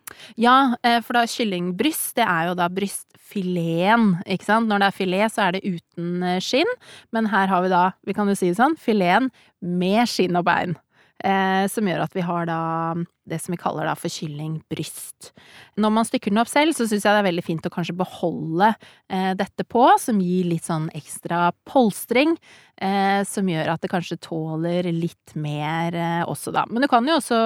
Ja, 0.41 0.75
eh, 0.83 1.01
for 1.05 1.19
da 1.19 1.27
kyllingbryst, 1.29 2.15
det 2.17 2.25
er 2.25 2.51
jo 2.51 2.57
da 2.57 2.69
brystfileten, 2.73 4.15
ikke 4.25 4.49
sant? 4.49 4.71
Når 4.71 4.81
det 4.81 4.89
er 4.89 4.97
filet, 4.97 5.35
så 5.35 5.47
er 5.47 5.59
det 5.59 5.65
uten 5.67 6.23
eh, 6.25 6.41
skinn, 6.45 6.71
men 7.13 7.29
her 7.31 7.51
har 7.53 7.65
vi 7.67 7.73
da, 7.73 7.91
vi 8.07 8.17
kan 8.17 8.31
jo 8.31 8.39
si 8.39 8.49
det 8.51 8.59
sånn, 8.61 8.79
fileten 8.81 9.29
med 9.61 10.09
skinn 10.09 10.39
og 10.41 10.47
bein. 10.49 10.79
Eh, 11.21 11.67
som 11.69 11.89
gjør 11.89 12.01
at 12.07 12.15
vi 12.17 12.25
har 12.25 12.47
da 12.49 12.61
det 13.31 13.39
som 13.43 13.53
vi 13.53 13.61
kaller 13.61 13.87
da 13.87 13.93
for 13.99 14.11
kyllingbryst. 14.11 15.31
Når 15.81 15.93
man 15.93 16.07
stykker 16.09 16.33
den 16.33 16.41
opp 16.43 16.51
selv, 16.51 16.75
så 16.75 16.87
syns 16.89 17.05
jeg 17.05 17.15
det 17.15 17.21
er 17.21 17.29
veldig 17.29 17.45
fint 17.47 17.69
å 17.69 17.73
kanskje 17.73 17.95
beholde 17.99 18.73
eh, 19.13 19.33
dette 19.39 19.67
på, 19.69 19.85
som 20.03 20.19
gir 20.25 20.49
litt 20.51 20.67
sånn 20.67 20.89
ekstra 20.97 21.51
polstring. 21.69 22.35
Eh, 22.81 23.21
som 23.29 23.49
gjør 23.51 23.75
at 23.75 23.85
det 23.85 23.93
kanskje 23.93 24.17
tåler 24.25 24.89
litt 24.97 25.35
mer 25.37 25.95
eh, 25.95 26.23
også, 26.25 26.55
da. 26.57 26.65
Men 26.73 26.87
du 26.87 26.89
kan 26.91 27.07
jo 27.07 27.19
også 27.21 27.41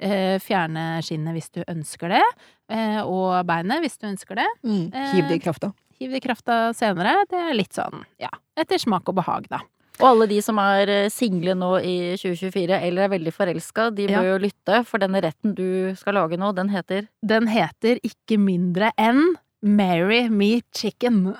eh, 0.00 0.40
fjerne 0.42 0.88
skinnet 1.04 1.36
hvis 1.36 1.52
du 1.52 1.60
ønsker 1.68 2.16
det, 2.16 2.24
eh, 2.72 3.02
og 3.04 3.42
beinet 3.46 3.84
hvis 3.84 4.00
du 4.00 4.08
ønsker 4.08 4.40
det. 4.40 4.48
Mm. 4.64 4.86
Hiv 5.12 5.28
det 5.28 5.38
i 5.38 5.44
krafta. 5.44 5.74
Hiv 6.00 6.16
det 6.16 6.24
i 6.24 6.24
krafta 6.24 6.60
senere. 6.76 7.18
Det 7.28 7.44
er 7.44 7.56
litt 7.56 7.76
sånn, 7.76 8.02
ja, 8.20 8.32
etter 8.56 8.80
smak 8.80 9.12
og 9.12 9.20
behag, 9.20 9.52
da. 9.52 9.60
Og 10.00 10.06
alle 10.10 10.26
de 10.28 10.38
som 10.44 10.58
er 10.60 10.90
eh, 10.92 11.08
single 11.12 11.54
nå 11.56 11.70
i 11.80 11.94
2024, 12.20 12.80
eller 12.88 13.06
er 13.06 13.12
veldig 13.14 13.32
forelska, 13.32 13.88
de 13.96 14.08
bør 14.10 14.16
Ja. 14.18 14.24
jo 14.34 14.38
lytte, 14.44 14.82
for 14.88 15.00
denne 15.02 15.22
retten 15.24 15.54
du 15.56 15.94
skal 15.96 16.18
lage 16.18 16.36
nå, 16.40 16.52
den 16.56 16.68
heter 16.74 17.06
Den 17.24 17.48
heter 17.48 18.00
ikke 18.04 18.36
mindre 18.38 18.92
enn 19.00 19.36
Marry 19.66 20.28
me 20.28 20.60
chicken. 20.76 21.34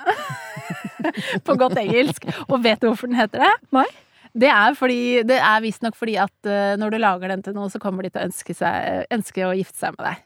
På 1.47 1.55
godt 1.61 1.77
engelsk. 1.79 2.25
Og 2.49 2.63
vet 2.65 2.81
du 2.83 2.89
hvorfor 2.89 3.11
den 3.13 3.19
heter 3.21 3.45
det? 3.45 3.53
Nei. 3.77 3.87
Det 4.37 4.49
er, 4.53 4.75
fordi, 4.77 5.23
det 5.25 5.37
er 5.41 5.63
visstnok 5.65 5.95
fordi 5.97 6.17
at 6.21 6.49
eh, 6.51 6.75
når 6.81 6.93
du 6.93 6.99
lager 7.01 7.31
den 7.33 7.45
til 7.45 7.55
noen, 7.57 7.71
så 7.73 7.81
kommer 7.81 8.05
de 8.05 8.11
til 8.13 8.21
å 8.21 8.27
ønske, 8.29 8.57
seg, 8.57 9.07
ønske 9.15 9.47
å 9.47 9.55
gifte 9.57 9.79
seg 9.81 9.95
med 9.97 10.11
deg. 10.11 10.26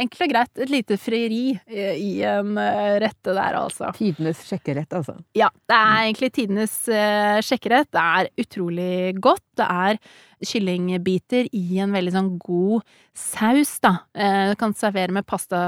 Enkelt 0.00 0.26
og 0.26 0.32
greit. 0.32 0.52
Et 0.58 0.72
lite 0.72 0.98
frieri 1.00 1.42
eh, 1.66 1.96
i 2.00 2.12
en 2.26 2.58
eh, 2.60 2.98
rette 3.02 3.34
der, 3.34 3.58
altså. 3.58 3.92
Tidenes 3.96 4.42
sjekkerett, 4.48 4.92
altså. 4.96 5.16
Ja, 5.38 5.50
det 5.70 5.78
er 5.78 6.02
egentlig 6.02 6.30
tidenes 6.34 6.76
uh, 6.90 7.40
sjekkerett. 7.44 7.90
Det 7.94 8.04
er 8.04 8.30
utrolig 8.44 8.94
godt. 9.22 9.44
Det 9.58 9.66
er 9.70 10.00
kyllingbiter 10.44 11.48
i 11.56 11.78
en 11.82 11.94
veldig 11.94 12.14
sånn 12.14 12.30
god 12.42 12.84
saus, 13.16 13.76
da. 13.84 13.94
Eh, 14.16 14.50
du 14.50 14.56
kan 14.60 14.74
servere 14.76 15.14
med 15.14 15.26
pasta 15.28 15.60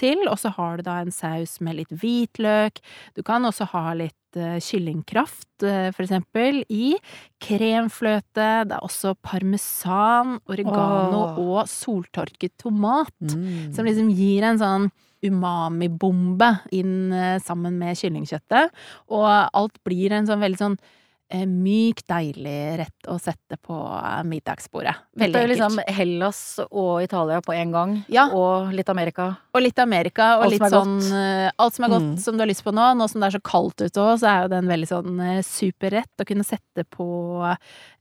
til, 0.00 0.24
og 0.26 0.38
så 0.40 0.52
har 0.56 0.78
du 0.78 0.86
da 0.88 0.98
en 1.02 1.14
saus 1.14 1.58
med 1.64 1.78
litt 1.82 1.92
hvitløk. 1.92 2.80
Du 3.18 3.22
kan 3.26 3.44
også 3.48 3.68
ha 3.74 3.92
litt 3.98 4.17
eh, 4.36 4.58
kyllingkraft, 4.60 5.62
eh, 5.62 5.88
for 5.94 6.04
eksempel, 6.04 6.60
i. 6.68 6.96
Kremfløte. 7.40 8.48
Det 8.68 8.76
er 8.76 8.84
også 8.84 9.14
parmesan, 9.24 10.38
oregano 10.50 11.22
oh. 11.24 11.42
og 11.46 11.70
soltørket 11.70 12.56
tomat. 12.60 13.14
Mm. 13.22 13.72
Som 13.76 13.88
liksom 13.88 14.12
gir 14.12 14.44
en 14.44 14.60
sånn 14.60 14.88
umami-bombe 15.24 16.52
inn 16.76 17.12
eh, 17.12 17.38
sammen 17.42 17.78
med 17.80 17.98
kyllingkjøttet. 17.98 18.74
Og 19.10 19.26
alt 19.28 19.80
blir 19.86 20.14
en 20.14 20.28
sånn 20.28 20.44
veldig 20.44 20.60
sånn 20.60 20.78
myk, 21.46 22.00
deilig 22.08 22.78
rett 22.80 23.08
å 23.12 23.18
sette 23.20 23.58
på 23.60 23.76
eh, 23.98 24.22
middagsbordet. 24.24 24.94
Det 25.12 25.26
Veldig 25.26 25.36
er 25.36 25.44
enkelt. 25.44 25.52
liksom 25.58 25.96
Hellas 25.98 26.40
og 26.70 27.02
Italia 27.04 27.40
på 27.44 27.52
en 27.52 27.72
gang. 27.74 27.92
Ja. 28.08 28.28
Og 28.32 28.72
litt 28.72 28.88
Amerika. 28.88 29.26
Og 29.52 29.60
litt 29.62 29.78
Amerika, 29.78 30.30
og 30.38 30.46
Alt 30.46 30.54
litt 30.56 30.72
sånn 30.72 30.94
eh, 31.12 31.50
Alt 31.58 31.74
som 31.76 31.84
er 31.84 31.92
godt 31.92 32.06
Mm. 32.08 32.16
som 32.18 32.36
du 32.38 32.42
har 32.44 32.48
lyst 32.48 32.64
på 32.64 32.72
nå. 32.72 32.86
Nå 32.96 33.08
som 33.10 33.20
det 33.20 33.28
er 33.28 33.36
så 33.38 33.42
kaldt 33.44 33.82
ute 33.84 34.00
òg, 34.00 34.14
så 34.22 34.26
er 34.30 34.42
jo 34.42 34.48
det 34.54 34.58
en 34.62 34.72
veldig 34.72 34.88
sånn 34.88 35.20
eh, 35.20 35.42
superrett 35.44 36.24
å 36.24 36.28
kunne 36.28 36.44
sette 36.48 36.84
på 36.88 37.08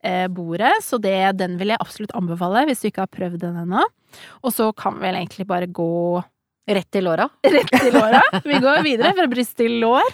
eh, 0.04 0.28
bordet. 0.28 0.72
Så 0.84 1.00
det, 1.02 1.38
den 1.38 1.58
vil 1.60 1.74
jeg 1.76 1.82
absolutt 1.84 2.16
anbefale 2.16 2.66
hvis 2.70 2.82
du 2.86 2.88
ikke 2.92 3.04
har 3.08 3.12
prøvd 3.12 3.40
den 3.44 3.58
ennå. 3.66 3.84
Og 4.44 4.54
så 4.56 4.72
kan 4.78 4.96
vi 4.96 5.08
vel 5.10 5.20
egentlig 5.20 5.48
bare 5.50 5.68
gå 5.68 6.24
Rett 6.68 6.96
i 6.96 7.02
låra. 7.02 7.30
rett 7.48 7.70
til 7.72 7.94
låra. 7.96 8.20
Vi 8.44 8.58
går 8.60 8.82
videre 8.84 9.14
fra 9.16 9.28
bryst 9.32 9.54
til 9.56 9.78
lår. 9.80 10.10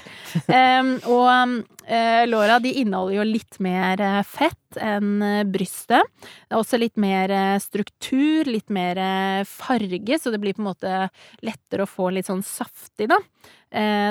Um, 0.46 0.92
og 1.10 1.64
eh, 1.90 2.28
låra 2.30 2.60
de 2.62 2.76
inneholder 2.84 3.16
jo 3.16 3.26
litt 3.26 3.58
mer 3.66 4.02
eh, 4.02 4.20
fett 4.22 4.78
enn 4.78 5.16
eh, 5.26 5.40
brystet. 5.50 6.06
Det 6.22 6.54
er 6.54 6.60
også 6.60 6.78
litt 6.78 7.02
mer 7.02 7.34
struktur, 7.64 8.46
litt 8.46 8.70
mer 8.70 9.02
farge, 9.50 10.20
så 10.22 10.30
det 10.30 10.44
blir 10.44 10.54
på 10.54 10.62
en 10.62 10.70
måte 10.70 10.94
lettere 11.42 11.88
å 11.88 11.90
få 11.90 12.12
litt 12.14 12.30
sånn 12.30 12.46
saftig, 12.46 13.10
da. 13.10 13.18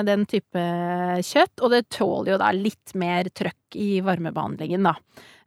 Den 0.03 0.25
type 0.27 0.61
kjøtt. 1.23 1.61
Og 1.63 1.71
det 1.71 1.85
tåler 1.95 2.33
jo 2.33 2.39
da 2.41 2.49
litt 2.51 2.91
mer 2.99 3.31
trøkk 3.31 3.77
i 3.79 4.01
varmebehandlingen, 4.03 4.83
da. 4.91 4.97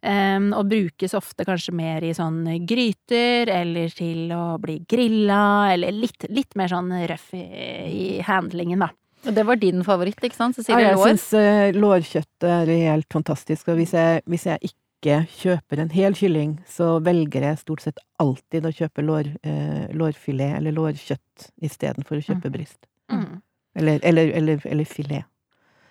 Em, 0.07 0.53
og 0.55 0.69
brukes 0.71 1.17
ofte 1.19 1.47
kanskje 1.47 1.73
mer 1.75 2.05
i 2.07 2.13
sånn 2.15 2.45
gryter, 2.69 3.51
eller 3.51 3.91
til 3.97 4.31
å 4.37 4.55
bli 4.63 4.79
grilla, 4.89 5.73
eller 5.73 5.95
litt, 5.95 6.29
litt 6.31 6.55
mer 6.59 6.71
sånn 6.71 6.93
røff 7.11 7.33
i, 7.35 7.43
i 7.91 8.07
handlingen, 8.27 8.85
da. 8.85 8.93
Og 9.27 9.35
det 9.35 9.43
var 9.49 9.59
din 9.59 9.83
favoritt, 9.87 10.23
ikke 10.23 10.39
sant? 10.39 10.59
Ja, 10.69 10.79
jeg 10.79 10.95
Lår. 10.95 11.09
syns 11.11 11.27
uh, 11.35 11.75
lårkjøttet 11.75 12.47
er 12.47 12.75
helt 12.87 13.09
fantastisk, 13.13 13.73
og 13.73 13.81
hvis 13.81 13.97
jeg, 13.97 14.23
hvis 14.31 14.47
jeg 14.47 14.71
ikke 14.71 15.19
kjøper 15.41 15.83
en 15.83 15.91
hel 15.95 16.15
kylling, 16.19 16.57
så 16.71 16.97
velger 17.05 17.49
jeg 17.49 17.63
stort 17.65 17.83
sett 17.83 17.99
alltid 18.23 18.69
å 18.69 18.75
kjøpe 18.75 19.05
lår, 19.05 19.33
uh, 19.43 19.87
lårfilet 19.97 20.61
eller 20.61 20.77
lårkjøtt 20.77 21.51
istedenfor 21.67 22.21
å 22.21 22.27
kjøpe 22.29 22.53
bryst. 22.55 22.79
Mm. 23.11 23.41
Eller, 23.77 23.99
eller, 24.07 24.31
eller, 24.39 24.63
eller 24.71 24.89
filet. 24.89 25.27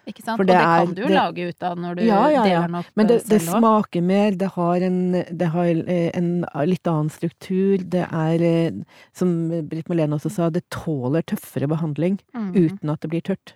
Ikke 0.05 0.21
sant? 0.23 0.37
For 0.37 0.43
Og 0.43 0.47
det 0.47 0.53
det 0.53 0.61
er- 0.61 0.85
kan 0.85 0.93
du 0.93 1.01
jo 1.01 1.07
det- 1.07 1.15
lage 1.15 1.47
ut 1.49 1.63
av 1.63 1.77
når 1.77 1.95
du 1.95 2.03
Ja, 2.05 2.27
ja, 2.27 2.29
ja. 2.29 2.43
deler 2.43 2.67
den 2.67 2.75
opp 2.75 2.85
Men 2.95 3.07
det, 3.07 3.15
eh, 3.15 3.23
det 3.29 3.41
selv 3.41 3.49
også. 3.55 3.59
smaker 3.59 4.03
mer, 4.03 4.31
det 4.31 4.49
har 4.51 4.75
en, 4.75 5.11
det 5.11 5.47
har 5.47 5.65
eh, 5.65 6.11
en 6.13 6.45
litt 6.65 6.83
annen 6.87 7.09
struktur, 7.09 7.77
det 7.89 8.07
er, 8.11 8.41
eh, 8.41 8.71
som 9.13 9.49
Britt 9.67 9.87
Malene 9.89 10.13
også 10.19 10.31
sa, 10.31 10.49
det 10.49 10.69
tåler 10.69 11.23
tøffere 11.23 11.67
behandling 11.67 12.19
mm. 12.35 12.53
uten 12.55 12.89
at 12.89 12.99
det 13.01 13.09
blir 13.09 13.21
tørt. 13.21 13.53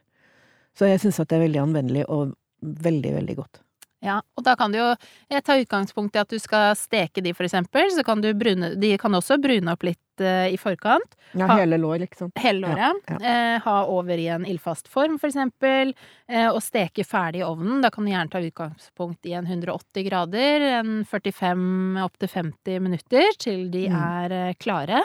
Så 0.75 0.87
jeg 0.87 0.99
syns 0.99 1.19
at 1.19 1.27
det 1.29 1.37
er 1.39 1.47
veldig 1.47 1.61
anvendelig 1.67 2.05
og 2.09 2.33
veldig, 2.63 3.13
veldig 3.13 3.35
godt. 3.35 3.59
Ja, 4.01 4.21
og 4.37 4.43
da 4.47 4.53
kan 4.55 4.71
du 4.71 4.77
jo 4.79 4.89
jeg 5.29 5.43
tar 5.43 5.59
utgangspunkt 5.59 6.15
i 6.15 6.19
at 6.21 6.29
du 6.31 6.37
skal 6.39 6.71
steke 6.79 7.21
de, 7.21 7.33
for 7.35 7.43
eksempel. 7.43 7.89
Så 7.91 8.03
kan 8.07 8.21
du 8.23 8.29
brune 8.33 8.75
De 8.79 8.93
kan 8.97 9.11
også 9.17 9.35
brune 9.43 9.73
opp 9.73 9.83
litt 9.83 10.23
eh, 10.23 10.53
i 10.53 10.57
forkant. 10.59 11.17
Ja, 11.35 11.47
Ha- 11.47 11.57
hele 11.59 11.75
lår, 11.77 11.99
liksom. 12.05 12.31
Hele 12.39 12.67
Ja, 12.79 12.93
ja. 13.09 13.17
Eh, 13.19 13.59
ha 13.65 13.75
over 13.91 14.15
i 14.17 14.27
en 14.31 14.45
ildfast 14.47 14.87
form, 14.87 15.17
for 15.19 15.27
eksempel. 15.27 15.91
Eh, 16.29 16.47
og 16.47 16.61
steke 16.63 17.03
ferdig 17.03 17.41
i 17.41 17.43
ovnen. 17.47 17.81
Da 17.83 17.89
kan 17.91 18.05
du 18.07 18.11
gjerne 18.13 18.31
ta 18.31 18.39
utgangspunkt 18.39 19.25
i 19.27 19.33
en 19.35 19.45
180 19.51 20.07
grader, 20.07 20.61
en 20.79 21.03
45 21.05 21.99
opptil 22.05 22.29
50 22.37 22.79
minutter, 22.87 23.35
til 23.39 23.67
de 23.71 23.87
Mm. 23.89 23.99
er 23.99 24.31
eh, 24.49 24.53
klare. 24.59 25.03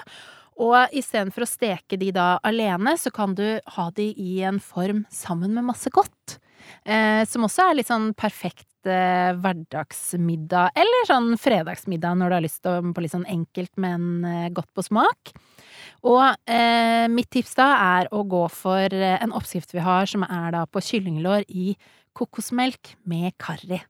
Og 0.57 0.87
istedenfor 0.95 1.43
å 1.43 1.51
steke 1.51 1.99
de 1.99 2.13
da 2.15 2.39
alene, 2.47 2.95
så 2.97 3.11
kan 3.13 3.35
du 3.35 3.59
ha 3.75 3.91
de 3.91 4.13
i 4.17 4.41
en 4.47 4.61
form 4.61 5.05
sammen 5.11 5.51
med 5.53 5.65
masse 5.67 5.91
godt. 5.91 6.39
Eh, 6.87 7.25
som 7.27 7.43
også 7.43 7.71
er 7.71 7.75
litt 7.75 7.89
sånn 7.91 8.15
perfekt 8.15 8.67
eh, 8.91 9.33
hverdagsmiddag, 9.39 10.75
eller 10.79 11.09
sånn 11.09 11.33
fredagsmiddag 11.41 12.19
når 12.21 12.31
du 12.31 12.37
har 12.37 12.45
lyst 12.45 12.63
til 12.65 12.73
å 12.75 12.93
på 12.95 13.05
litt 13.05 13.15
sånn 13.15 13.29
enkelt, 13.31 13.73
men 13.81 14.25
eh, 14.29 14.51
godt 14.55 14.71
på 14.77 14.85
smak. 14.87 15.35
Og 16.05 16.25
eh, 16.51 17.07
mitt 17.09 17.31
tips 17.33 17.57
da 17.59 17.71
er 18.01 18.13
å 18.13 18.25
gå 18.29 18.45
for 18.53 18.93
eh, 18.93 19.17
en 19.25 19.35
oppskrift 19.37 19.73
vi 19.75 19.85
har 19.85 20.09
som 20.11 20.27
er 20.27 20.53
da 20.57 20.65
på 20.69 20.83
kyllinglår 20.85 21.49
i 21.49 21.75
kokosmelk 22.15 22.95
med 23.09 23.33
karri. 23.41 23.81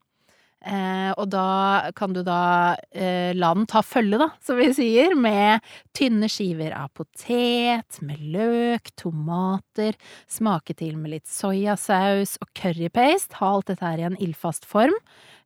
Eh, 0.64 1.10
og 1.20 1.28
da 1.32 1.90
kan 1.96 2.14
du 2.16 2.22
da 2.24 2.76
eh, 2.96 3.34
la 3.36 3.50
den 3.56 3.66
ta 3.68 3.82
følge, 3.84 4.16
da, 4.22 4.30
som 4.44 4.56
vi 4.56 4.70
sier, 4.76 5.12
med 5.18 5.64
tynne 5.96 6.30
skiver 6.32 6.72
av 6.78 6.88
potet, 6.96 8.00
med 8.00 8.22
løk, 8.34 8.88
tomater, 9.00 9.98
smake 10.30 10.76
til 10.80 10.96
med 10.96 11.16
litt 11.18 11.28
soyasaus 11.28 12.38
og 12.40 12.50
currypaste. 12.56 13.36
Ha 13.40 13.52
alt 13.52 13.72
dette 13.72 13.84
her 13.84 14.00
i 14.00 14.08
en 14.08 14.20
ildfast 14.24 14.64
form. 14.68 14.96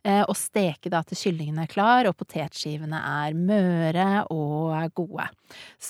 Eh, 0.06 0.22
og 0.22 0.36
steke 0.38 0.90
da 0.92 1.00
til 1.02 1.18
kyllingen 1.18 1.58
er 1.58 1.70
klar 1.70 2.06
og 2.06 2.14
potetskivene 2.20 3.00
er 3.26 3.34
møre 3.34 4.08
og 4.30 4.70
er 4.78 4.92
gode. 4.94 5.26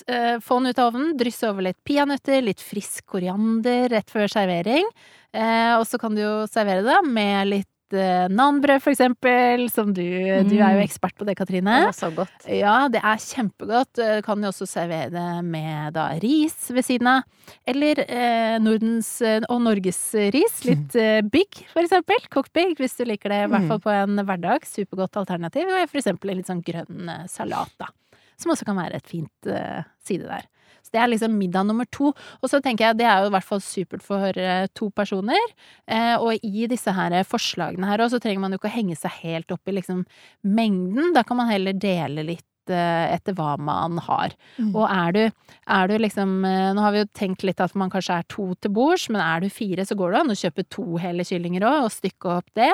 Eh, 0.09 0.39
Få 0.41 0.57
den 0.57 0.73
ut 0.73 0.81
av 0.81 0.89
ovnen, 0.89 1.13
drysse 1.19 1.45
over 1.45 1.67
litt 1.69 1.77
peanøtter, 1.85 2.41
litt 2.41 2.63
frisk 2.63 3.05
koriander 3.13 3.85
rett 3.93 4.09
før 4.09 4.31
servering. 4.31 4.89
Eh, 5.29 5.75
og 5.77 5.85
så 5.85 6.01
kan 6.01 6.17
du 6.17 6.23
jo 6.23 6.33
servere 6.49 6.81
det 6.87 7.03
med 7.05 7.51
litt 7.53 7.69
eh, 7.93 8.27
nanbrød, 8.29 8.81
for 8.81 8.91
eksempel, 8.91 9.69
som 9.71 9.93
du 9.93 10.01
Du 10.49 10.55
er 10.59 10.73
jo 10.75 10.79
Mm. 10.79 10.83
ekspert 10.87 11.15
på 11.17 11.25
det, 11.25 11.35
Katrine. 11.37 11.87
Å, 11.89 11.93
så 11.93 12.09
godt. 12.13 12.47
Ja, 12.47 12.87
det 12.87 13.01
er 13.03 13.17
kjempegodt. 13.17 13.93
Du 13.95 14.21
Kan 14.23 14.41
jo 14.41 14.49
også 14.49 14.67
servere 14.67 15.09
det 15.11 15.43
med 15.45 15.93
da 15.93 16.09
ris 16.21 16.69
ved 16.71 16.83
siden 16.85 17.07
av. 17.07 17.23
Eller 17.67 17.99
eh, 18.07 18.59
Nordens 18.59 19.21
eh, 19.21 19.41
og 19.49 19.61
Norges 19.61 20.13
ris. 20.33 20.63
Litt 20.65 20.95
eh, 20.95 21.21
bygg, 21.21 21.65
for 21.73 21.81
eksempel. 21.81 22.17
Kokt 22.29 22.53
bygg, 22.53 22.77
hvis 22.77 22.97
du 22.97 23.05
liker 23.05 23.29
det 23.29 23.43
i 23.43 23.47
hvert 23.47 23.61
Mm. 23.63 23.67
fall 23.67 23.79
på 23.79 23.91
en 23.91 24.25
hverdag. 24.25 24.65
Supergodt 24.65 25.15
alternativ. 25.17 25.67
Og 25.67 25.89
for 25.89 25.97
eksempel 25.99 26.29
en 26.31 26.37
litt 26.37 26.47
sånn 26.47 26.63
grønn 26.63 27.09
eh, 27.09 27.25
salat, 27.27 27.71
da. 27.79 27.87
Som 28.39 28.53
også 28.55 28.67
kan 28.67 28.79
være 28.79 29.01
et 29.01 29.11
fint 29.11 29.51
uh, 29.51 29.83
side 30.05 30.29
der. 30.29 30.47
Så 30.89 30.95
det 30.95 31.01
er 31.03 31.11
liksom 31.11 31.37
middag 31.37 31.67
nummer 31.69 31.87
to. 31.93 32.11
Og 32.41 32.49
så 32.49 32.59
tenker 32.65 32.87
jeg 32.87 32.99
det 32.99 33.07
er 33.07 33.21
jo 33.21 33.29
i 33.29 33.35
hvert 33.35 33.45
fall 33.45 33.63
supert 33.63 34.05
for 34.05 34.41
uh, 34.41 34.65
to 34.73 34.89
personer. 34.95 35.55
Uh, 35.85 36.17
og 36.17 36.45
i 36.45 36.67
disse 36.71 36.93
her 36.95 37.19
forslagene 37.27 37.89
her 37.89 38.01
òg, 38.01 38.13
så 38.13 38.21
trenger 38.21 38.41
man 38.41 38.55
jo 38.55 38.61
ikke 38.61 38.71
å 38.71 38.77
henge 38.79 38.97
seg 38.99 39.19
helt 39.23 39.53
opp 39.53 39.69
i 39.69 39.77
liksom 39.77 40.05
mengden. 40.47 41.13
Da 41.13 41.25
kan 41.27 41.37
man 41.37 41.51
heller 41.51 41.77
dele 41.77 42.25
litt 42.25 42.73
eh, 42.73 43.05
etter 43.15 43.33
hva 43.37 43.55
man 43.61 43.97
har. 44.05 44.33
Mm. 44.57 44.71
Og 44.71 44.83
er 44.85 45.15
du, 45.15 45.21
er 45.77 45.89
du 45.89 45.95
liksom 45.97 46.35
Nå 46.45 46.83
har 46.83 46.93
vi 46.93 47.01
jo 47.01 47.09
tenkt 47.17 47.45
litt 47.47 47.61
at 47.63 47.73
man 47.77 47.89
kanskje 47.93 48.19
er 48.21 48.27
to 48.29 48.51
til 48.61 48.73
bords, 48.73 49.07
men 49.09 49.21
er 49.23 49.41
du 49.41 49.49
fire, 49.53 49.85
så 49.85 49.97
går 49.97 50.13
det 50.13 50.21
an 50.23 50.33
å 50.35 50.37
kjøpe 50.41 50.67
to 50.73 50.85
hele 51.01 51.25
kyllinger 51.25 51.65
òg, 51.69 51.87
og 51.87 51.95
stykke 51.95 52.35
opp 52.39 52.53
det. 52.59 52.71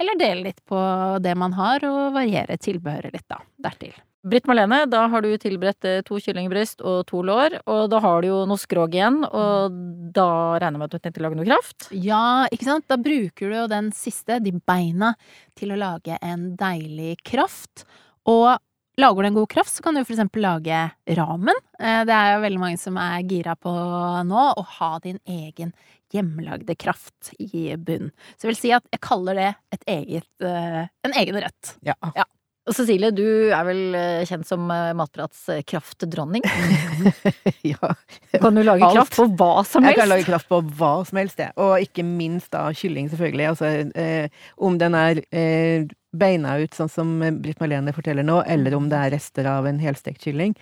Eller 0.00 0.20
dele 0.20 0.50
litt 0.50 0.60
på 0.68 0.82
det 1.24 1.36
man 1.40 1.56
har, 1.56 1.84
og 1.88 2.14
variere 2.16 2.60
tilbehøret 2.60 3.16
litt, 3.16 3.28
da. 3.28 3.40
Dertil. 3.68 3.96
Britt 4.26 4.48
Marlene, 4.50 4.80
da 4.90 5.04
har 5.12 5.22
du 5.22 5.30
tilberedt 5.38 5.84
eh, 5.86 6.00
to 6.02 6.18
kyllingbryst 6.18 6.80
og 6.82 7.04
to 7.06 7.20
lår, 7.22 7.60
og 7.70 7.84
da 7.92 8.00
har 8.02 8.22
du 8.24 8.28
jo 8.32 8.38
noe 8.50 8.58
skrog 8.58 8.94
igjen, 8.96 9.20
og 9.24 9.76
da 10.16 10.26
regner 10.58 10.74
jeg 10.74 10.80
med 10.82 10.86
at 10.88 10.94
du 10.96 11.04
tenkte 11.04 11.20
å 11.22 11.26
lage 11.28 11.38
noe 11.38 11.46
kraft? 11.46 11.86
Ja, 11.94 12.22
ikke 12.50 12.66
sant? 12.66 12.88
Da 12.90 12.98
bruker 12.98 13.52
du 13.52 13.54
jo 13.60 13.66
den 13.70 13.92
siste, 13.94 14.40
de 14.42 14.52
beina, 14.58 15.12
til 15.58 15.70
å 15.70 15.78
lage 15.78 16.18
en 16.18 16.48
deilig 16.58 17.14
kraft. 17.30 17.84
Og 18.26 18.56
lager 18.98 19.22
du 19.22 19.28
en 19.30 19.36
god 19.38 19.52
kraft, 19.54 19.70
så 19.76 19.84
kan 19.86 19.94
du 19.94 20.02
for 20.02 20.16
eksempel 20.16 20.42
lage 20.42 20.80
ramen. 21.14 21.62
Eh, 21.78 22.02
Det 22.08 22.16
er 22.18 22.32
jo 22.34 22.42
veldig 22.42 22.62
mange 22.64 22.80
som 22.82 22.98
er 22.98 23.22
gira 23.22 23.54
på 23.54 23.70
nå, 24.26 24.48
å 24.58 24.64
ha 24.80 24.90
din 25.04 25.20
egen 25.30 25.70
hjemmelagde 26.10 26.74
kraft 26.80 27.30
i 27.38 27.76
bunn. 27.76 28.10
Så 28.34 28.48
jeg 28.48 28.50
vil 28.54 28.58
si 28.64 28.74
at 28.74 28.84
jeg 28.90 29.00
kaller 29.04 29.38
det 29.38 29.48
et 29.76 29.86
eget, 29.94 30.28
eh, 30.42 30.88
en 31.06 31.16
egen 31.22 31.38
rett. 31.46 31.76
Ja. 31.86 31.94
Ja. 32.16 32.26
Og 32.68 32.76
Cecilie, 32.76 33.10
du 33.16 33.24
er 33.48 33.64
vel 33.64 33.82
eh, 33.96 34.24
kjent 34.28 34.46
som 34.48 34.66
eh, 34.72 34.90
Matprats 34.96 35.46
kraftdronning. 35.68 36.44
ja. 37.72 37.94
Kan 38.36 38.58
du 38.58 38.62
lage 38.62 38.84
Alt. 38.84 38.98
kraft 38.98 39.16
på 39.16 39.28
hva 39.40 39.64
som 39.64 39.86
helst? 39.86 39.96
Jeg 39.96 40.02
kan 40.02 40.10
lage 40.12 40.26
kraft 40.28 40.50
på 40.50 40.60
hva 40.76 40.92
som 41.08 41.20
helst, 41.20 41.40
jeg. 41.40 41.54
Og 41.56 41.86
ikke 41.86 42.04
minst 42.04 42.52
da 42.52 42.66
kylling, 42.76 43.08
selvfølgelig. 43.12 43.46
Altså, 43.54 43.70
eh, 43.96 44.50
om 44.68 44.76
den 44.80 44.96
er 44.98 45.22
eh, 45.32 45.88
beina 46.18 46.58
ut, 46.60 46.76
sånn 46.76 46.92
som 46.92 47.14
Britt 47.42 47.62
Marlene 47.62 47.94
forteller 47.96 48.26
nå, 48.26 48.42
eller 48.48 48.76
om 48.76 48.90
det 48.92 49.00
er 49.00 49.14
rester 49.16 49.48
av 49.48 49.68
en 49.68 49.80
helstekt 49.80 50.24
kylling, 50.28 50.54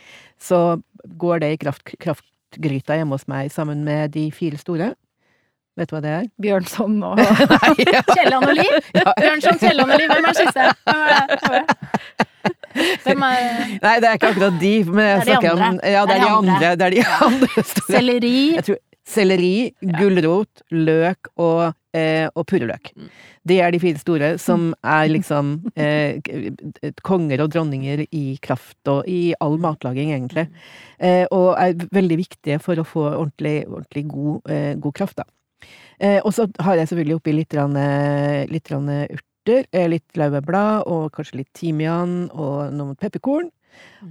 så 0.42 0.78
går 1.18 1.42
det 1.42 1.52
i 1.54 1.58
kraft, 1.62 1.94
kraftgryta 2.02 2.98
hjemme 2.98 3.18
hos 3.18 3.26
meg 3.30 3.50
sammen 3.54 3.82
med 3.86 4.14
de 4.14 4.28
fire 4.34 4.58
store. 4.62 4.92
Vet 5.76 5.90
du 5.90 5.96
hva 5.96 6.00
det 6.04 6.12
er? 6.14 6.28
Bjørnson 6.40 6.96
og. 7.04 7.20
Kielland 8.14 8.48
og 8.48 8.54
Liv! 8.56 8.78
Bjørnson, 8.94 9.58
Kielland 9.60 9.92
og 9.92 10.00
Liv, 10.00 10.08
hvem 10.14 10.30
er 10.30 10.38
siste? 10.38 10.64
Hvem 13.04 13.22
er 13.26 13.44
Nei, 13.82 13.94
det 14.00 14.08
er 14.08 14.18
ikke 14.18 14.32
akkurat 14.32 14.58
de, 14.60 14.72
men 14.88 15.04
jeg 15.04 15.18
er 15.18 15.28
snakker 15.28 15.52
om. 15.56 15.78
Ja, 15.84 16.02
det 16.08 16.16
er 16.16 16.24
de 16.24 16.32
andre. 16.32 16.72
Det 16.80 16.88
er 16.88 16.96
de 16.96 17.04
andre. 17.28 17.66
Selleri. 17.86 18.36
Tror 18.64 18.80
selleri, 19.06 19.70
gulrot, 19.96 20.64
løk 20.74 21.30
og, 21.38 21.76
eh, 21.94 22.26
og 22.34 22.46
purreløk. 22.50 22.90
Mm. 22.96 23.10
Det 23.46 23.60
er 23.62 23.70
de 23.70 23.80
fire 23.82 24.02
store, 24.02 24.30
som 24.42 24.72
er 24.82 25.06
liksom 25.12 25.52
eh, 25.78 26.18
konger 27.06 27.44
og 27.44 27.52
dronninger 27.54 28.02
i 28.10 28.24
kraft 28.42 28.90
og 28.90 29.06
i 29.10 29.30
all 29.40 29.58
matlaging, 29.62 30.10
egentlig. 30.16 30.48
Eh, 30.98 31.24
og 31.30 31.54
er 31.54 31.86
veldig 31.94 32.18
viktige 32.24 32.58
for 32.62 32.82
å 32.82 32.86
få 32.86 33.06
ordentlig, 33.12 33.60
ordentlig 33.70 34.06
god, 34.10 34.50
eh, 34.50 34.74
god 34.82 34.98
kraft, 34.98 35.22
da. 35.22 35.28
Eh, 35.98 36.20
og 36.24 36.32
så 36.36 36.46
har 36.60 36.76
jeg 36.76 36.88
selvfølgelig 36.92 37.16
oppi 37.20 37.32
litt, 37.36 37.48
grann, 37.48 37.76
eh, 37.76 38.46
litt 38.52 38.70
rann 38.70 38.88
urter, 38.88 39.64
eh, 39.72 39.88
litt 39.88 40.04
laurbærblad 40.18 40.86
og 40.86 41.12
kanskje 41.12 41.36
litt 41.42 41.52
timian 41.54 42.30
og 42.34 42.72
noen 42.76 42.96
pepperkorn. 42.96 43.50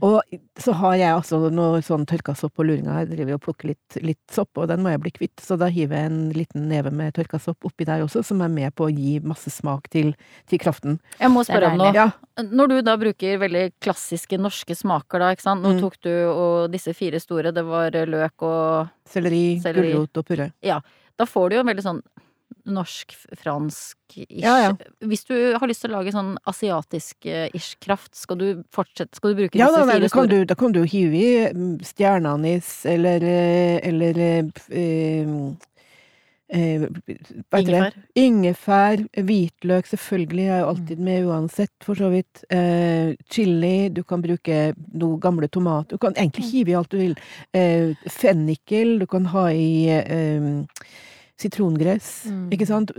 Og 0.05 0.21
så 0.61 0.75
har 0.77 0.93
jeg 0.99 1.09
altså 1.09 1.39
noe 1.49 1.79
sånn 1.81 2.03
tørka 2.05 2.35
sopp 2.37 2.53
på 2.59 2.65
luringa 2.67 2.99
her, 2.99 3.07
driver 3.09 3.33
og 3.33 3.41
plukker 3.47 3.71
litt, 3.71 3.95
litt 4.05 4.21
sopp, 4.29 4.51
og 4.61 4.67
den 4.69 4.83
må 4.85 4.91
jeg 4.93 5.01
bli 5.01 5.11
kvitt, 5.15 5.41
så 5.41 5.57
da 5.57 5.65
hiver 5.73 5.97
jeg 5.97 6.05
en 6.11 6.19
liten 6.37 6.67
neve 6.69 6.91
med 6.93 7.15
tørka 7.17 7.39
sopp 7.41 7.65
oppi 7.65 7.83
der 7.87 8.03
også, 8.05 8.21
som 8.23 8.43
er 8.45 8.51
med 8.53 8.75
på 8.77 8.85
å 8.85 8.93
gi 8.93 9.15
masse 9.25 9.49
smak 9.49 9.89
til, 9.89 10.13
til 10.45 10.61
kraften. 10.61 10.99
Jeg 11.17 11.31
må 11.33 11.41
spørre 11.47 11.71
om 11.71 11.79
noe. 11.81 11.93
Ja, 11.97 12.11
Når 12.43 12.67
du 12.69 12.75
da 12.85 12.95
bruker 13.01 13.39
veldig 13.41 13.63
klassiske 13.81 14.37
norske 14.37 14.75
smaker, 14.77 15.19
da, 15.23 15.31
ikke 15.33 15.47
sant. 15.47 15.63
Nå 15.65 15.73
Mm. 15.73 15.81
tok 15.81 15.97
du 16.03 16.11
og 16.29 16.71
disse 16.71 16.93
fire 16.93 17.19
store, 17.19 17.51
det 17.51 17.65
var 17.65 17.89
løk 18.05 18.45
og 18.45 18.89
selleri, 19.09 19.59
Selleri. 19.63 19.93
gulrot 19.95 20.17
og 20.21 20.25
purre. 20.29 20.51
Da 21.17 21.25
får 21.29 21.49
du 21.49 21.55
jo 21.57 21.63
en 21.63 21.69
veldig 21.71 21.85
sånn 21.85 22.01
norsk-fransk-ish. 22.65 24.41
Ja, 24.41 24.55
ja. 24.61 24.71
Hvis 25.05 25.25
du 25.27 25.35
har 25.57 25.67
lyst 25.69 25.83
til 25.83 25.91
å 25.93 25.99
lage 25.99 26.13
sånn 26.13 26.33
asiatisk-ish 26.49 27.75
kraft, 27.83 28.15
skal 28.17 28.39
du 28.41 28.47
fortsette 28.73 29.17
Skal 29.17 29.33
du 29.33 29.41
bruke 29.43 29.59
Ja, 29.59 29.67
disse 29.69 29.79
da, 29.81 29.85
nei, 29.89 29.99
fire 29.99 30.09
store? 30.11 30.41
da 30.49 30.57
kan 30.59 30.73
du 30.75 30.81
hive 30.89 31.21
i 31.21 31.29
mm, 31.53 31.75
stjerneanis 31.85 32.71
eller 32.89 33.25
eh, 33.29 33.77
eller 33.85 34.19
eh, 34.25 35.29
eh? 36.49 36.85
Ingefær. 37.55 37.95
Ingefær, 38.15 39.03
hvitløk, 39.25 39.87
selvfølgelig 39.89 40.45
er 40.49 40.59
jo 40.61 40.67
alltid 40.73 40.99
med 41.07 41.25
uansett, 41.29 41.73
for 41.83 41.95
så 41.95 42.11
vidt. 42.13 42.43
Eh, 42.49 43.15
chili, 43.31 43.89
du 43.89 44.03
kan 44.03 44.21
bruke 44.21 44.73
noen 44.93 45.19
gamle 45.23 45.47
tomater. 45.49 45.95
Du 45.95 45.97
kan 46.05 46.13
egentlig 46.13 46.51
hive 46.51 46.71
i 46.71 46.77
alt 46.77 46.91
du 46.93 46.97
vil. 47.01 47.17
Eh, 47.53 47.95
fennikel, 48.11 48.99
du 48.99 49.07
kan 49.07 49.25
ha 49.33 49.47
i 49.51 49.87
eh, 49.89 50.63
sitrongress, 51.35 52.25
Mm. 52.31 52.49
ikke 52.53 52.65
sant? 52.65 52.91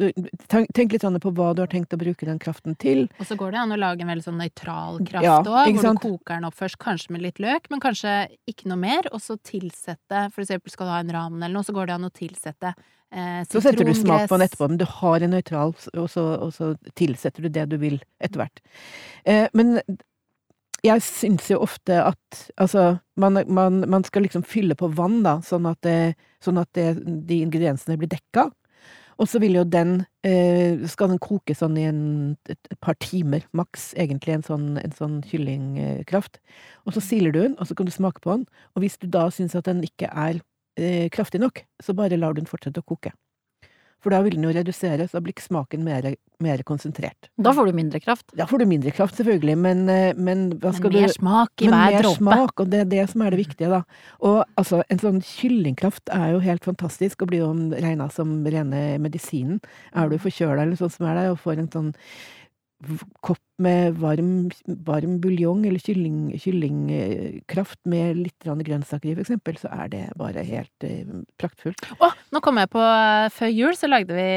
Tenk, 0.53 0.69
tenk 0.77 0.93
litt 0.93 1.01
sånn 1.01 1.17
på 1.23 1.33
hva 1.33 1.55
du 1.57 1.63
har 1.63 1.71
tenkt 1.73 1.95
å 1.97 1.99
bruke 2.01 2.27
den 2.29 2.39
kraften 2.39 2.77
til. 2.77 3.07
Og 3.19 3.25
så 3.25 3.37
går 3.39 3.53
det 3.55 3.61
an 3.63 3.73
å 3.73 3.79
lage 3.81 4.05
en 4.05 4.09
veldig 4.13 4.27
sånn 4.27 4.37
nøytral 4.37 5.01
kraft 5.09 5.49
òg, 5.49 5.65
ja, 5.65 5.73
hvor 5.73 5.81
sant? 5.87 6.03
du 6.03 6.11
koker 6.11 6.35
den 6.37 6.45
opp 6.45 6.59
først, 6.59 6.77
kanskje 6.83 7.15
med 7.17 7.23
litt 7.25 7.41
løk, 7.41 7.71
men 7.71 7.81
kanskje 7.81 8.29
ikke 8.47 8.69
noe 8.69 8.77
mer, 8.83 9.09
og 9.13 9.23
så 9.25 9.39
tilsette 9.41 10.27
For 10.35 10.45
eksempel 10.45 10.71
skal 10.71 10.87
du 10.87 10.93
ha 10.93 11.01
en 11.01 11.15
ramen 11.17 11.43
eller 11.43 11.55
noe, 11.57 11.65
så 11.65 11.73
går 11.73 11.87
det 11.89 11.97
an 11.97 12.05
å 12.11 12.13
tilsette 12.13 12.75
eh, 13.13 13.43
Så 13.51 13.63
setter 13.65 13.87
du 13.87 13.95
smak 13.95 14.29
på 14.29 14.37
den 14.37 14.47
etterpå, 14.47 14.69
men 14.73 14.81
du 14.81 14.87
har 14.89 15.23
en 15.23 15.35
nøytral, 15.37 15.75
og 15.95 16.11
så, 16.13 16.27
og 16.41 16.53
så 16.57 16.75
tilsetter 16.99 17.47
du 17.47 17.53
det 17.53 17.69
du 17.73 17.79
vil 17.83 18.01
etter 18.21 18.43
hvert. 18.43 18.63
Eh, 19.25 19.47
men 19.57 19.79
jeg 20.85 21.03
syns 21.03 21.49
jo 21.51 21.63
ofte 21.65 21.97
at 22.03 22.43
altså, 22.61 22.99
man, 23.19 23.41
man, 23.49 23.83
man 23.91 24.05
skal 24.07 24.27
liksom 24.27 24.45
fylle 24.47 24.77
på 24.79 24.91
vann, 24.95 25.23
da, 25.25 25.39
sånn 25.45 25.67
at, 25.71 25.81
det, 25.87 26.15
sånn 26.45 26.61
at 26.61 26.71
det, 26.77 26.93
de 27.29 27.41
ingrediensene 27.47 27.99
blir 28.01 28.13
dekka. 28.13 28.51
Og 29.17 29.29
så 29.31 29.41
vil 29.41 29.57
jo 29.57 29.63
den 29.65 30.03
eh, 30.29 30.77
Skal 30.93 31.09
den 31.09 31.21
koke 31.23 31.55
sånn 31.57 31.79
i 31.81 31.87
en, 31.89 32.03
et, 32.53 32.59
et 32.69 32.81
par 32.85 32.99
timer, 33.01 33.47
maks, 33.57 33.95
egentlig, 33.97 34.37
en 34.37 34.45
sånn, 34.45 34.67
en 34.83 34.97
sånn 34.97 35.15
kyllingkraft. 35.27 36.37
Og 36.85 36.97
så 36.97 37.03
siler 37.05 37.33
du 37.33 37.41
den, 37.41 37.57
og 37.57 37.69
så 37.69 37.77
kan 37.79 37.89
du 37.89 37.95
smake 37.95 38.21
på 38.25 38.35
den. 38.35 38.45
Og 38.77 38.85
hvis 38.85 39.01
du 39.01 39.09
da 39.09 39.27
syns 39.33 39.57
at 39.57 39.69
den 39.71 39.81
ikke 39.87 40.11
er 40.13 40.43
eh, 40.77 41.09
kraftig 41.13 41.41
nok, 41.43 41.65
så 41.83 41.95
bare 41.97 42.19
lar 42.21 42.35
du 42.35 42.43
den 42.43 42.51
fortsette 42.51 42.83
å 42.83 42.87
koke. 42.87 43.13
For 44.05 44.13
da 44.13 44.21
vil 44.23 44.37
den 44.37 44.45
jo 44.45 44.53
redusere, 44.55 45.09
så 45.09 45.17
da 45.17 45.23
blir 45.25 45.35
smaken 45.41 45.83
mer, 45.83 46.05
mer 46.45 46.61
konsentrert. 46.69 47.31
Da 47.43 47.51
får 47.57 47.71
du 47.71 47.79
mindre 47.79 47.99
kraft. 47.99 48.29
Da 48.39 48.45
får 48.47 48.63
du 48.63 48.67
mindre 48.71 48.93
kraft, 48.95 49.17
selvfølgelig, 49.19 49.57
men, 49.59 49.89
eh, 49.91 50.13
men 50.15 50.45
hva 50.61 50.71
skal 50.77 50.93
Men 50.93 51.01
mer 51.01 51.09
du 51.09 51.17
smak 51.17 51.65
i 51.65 51.67
men 51.67 51.75
hver 51.75 51.97
mer 51.97 52.03
dråpe. 52.05 52.21
smak, 52.21 52.61
og 52.61 52.71
det 52.71 52.81
er 52.85 52.91
det 52.93 53.09
som 53.11 53.23
er 53.23 53.31
det 53.35 53.41
viktige, 53.41 53.73
da. 53.73 53.83
Og 54.21 54.45
altså, 54.57 54.83
en 54.93 55.03
sånn 55.03 55.21
kyllingkraft 55.25 56.13
er 56.15 56.37
jo 56.37 56.45
helt 56.45 56.63
fantastisk, 56.63 57.23
og 57.23 57.33
blir 57.33 57.43
jo 57.43 57.51
regna 57.73 58.11
som 58.13 58.45
rene 58.45 59.01
medisinen. 59.03 59.59
Er 59.95 60.09
du 60.09 60.19
forkjøla 60.19 60.63
eller 60.63 60.77
sånn 60.77 60.93
som 60.93 61.07
er 61.07 61.15
der, 61.15 61.31
og 61.33 61.41
får 61.41 61.59
en 61.59 61.73
sånn 61.73 61.95
kopp 63.25 63.41
med 63.63 63.97
varm, 63.97 64.51
varm 64.85 65.17
buljong 65.23 65.65
eller 65.67 65.81
kylling, 65.81 66.35
kyllingkraft 66.43 67.79
med 67.89 68.19
litt 68.21 68.45
grønnsaker 68.45 69.11
i, 69.11 69.15
for 69.17 69.25
eksempel, 69.25 69.57
så 69.61 69.71
er 69.73 69.89
det 69.95 70.05
bare 70.21 70.45
helt 70.45 70.85
eh, 70.87 71.09
praktfullt. 71.41 71.89
Å, 72.05 72.11
nå 72.35 72.43
kom 72.45 72.61
jeg 72.61 72.71
på 72.75 72.83
eh, 72.85 73.29
Før 73.33 73.53
jul 73.53 73.77
så 73.79 73.89
lagde 73.89 74.17
vi 74.17 74.29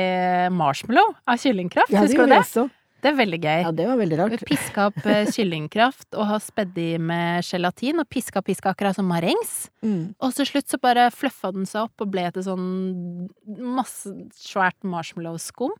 marshmallow 0.56 1.16
av 1.28 1.42
kyllingkraft. 1.42 1.92
Ja, 1.92 2.06
det 2.06 2.14
Husker 2.14 2.30
du 2.30 2.36
det? 2.36 2.44
også. 2.46 2.70
Det 3.00 3.14
er 3.14 3.16
veldig 3.16 3.38
gøy. 3.40 3.60
Ja, 3.64 3.70
det 3.72 3.86
var 3.88 4.00
veldig 4.00 4.16
Vi 4.18 4.20
rart. 4.20 4.42
piska 4.48 4.88
opp 4.90 5.06
eh, 5.08 5.30
kyllingkraft 5.32 6.16
og 6.20 6.26
har 6.34 6.42
spedd 6.44 6.80
i 6.80 6.90
med 7.00 7.44
gelatin, 7.48 8.02
og 8.02 8.10
piska 8.12 8.44
piska 8.44 8.74
akkurat 8.74 8.98
som 8.98 9.08
marengs. 9.08 9.70
Mm. 9.84 10.16
Og 10.20 10.34
til 10.36 10.50
slutt 10.50 10.72
så 10.72 10.80
bare 10.84 11.08
fluffa 11.16 11.54
den 11.56 11.68
seg 11.70 11.88
opp 11.88 12.04
og 12.04 12.12
ble 12.12 12.26
til 12.36 12.44
sånn 12.44 12.66
masse 13.48 14.12
svært 14.36 14.80
marshmallow-skum. 14.84 15.72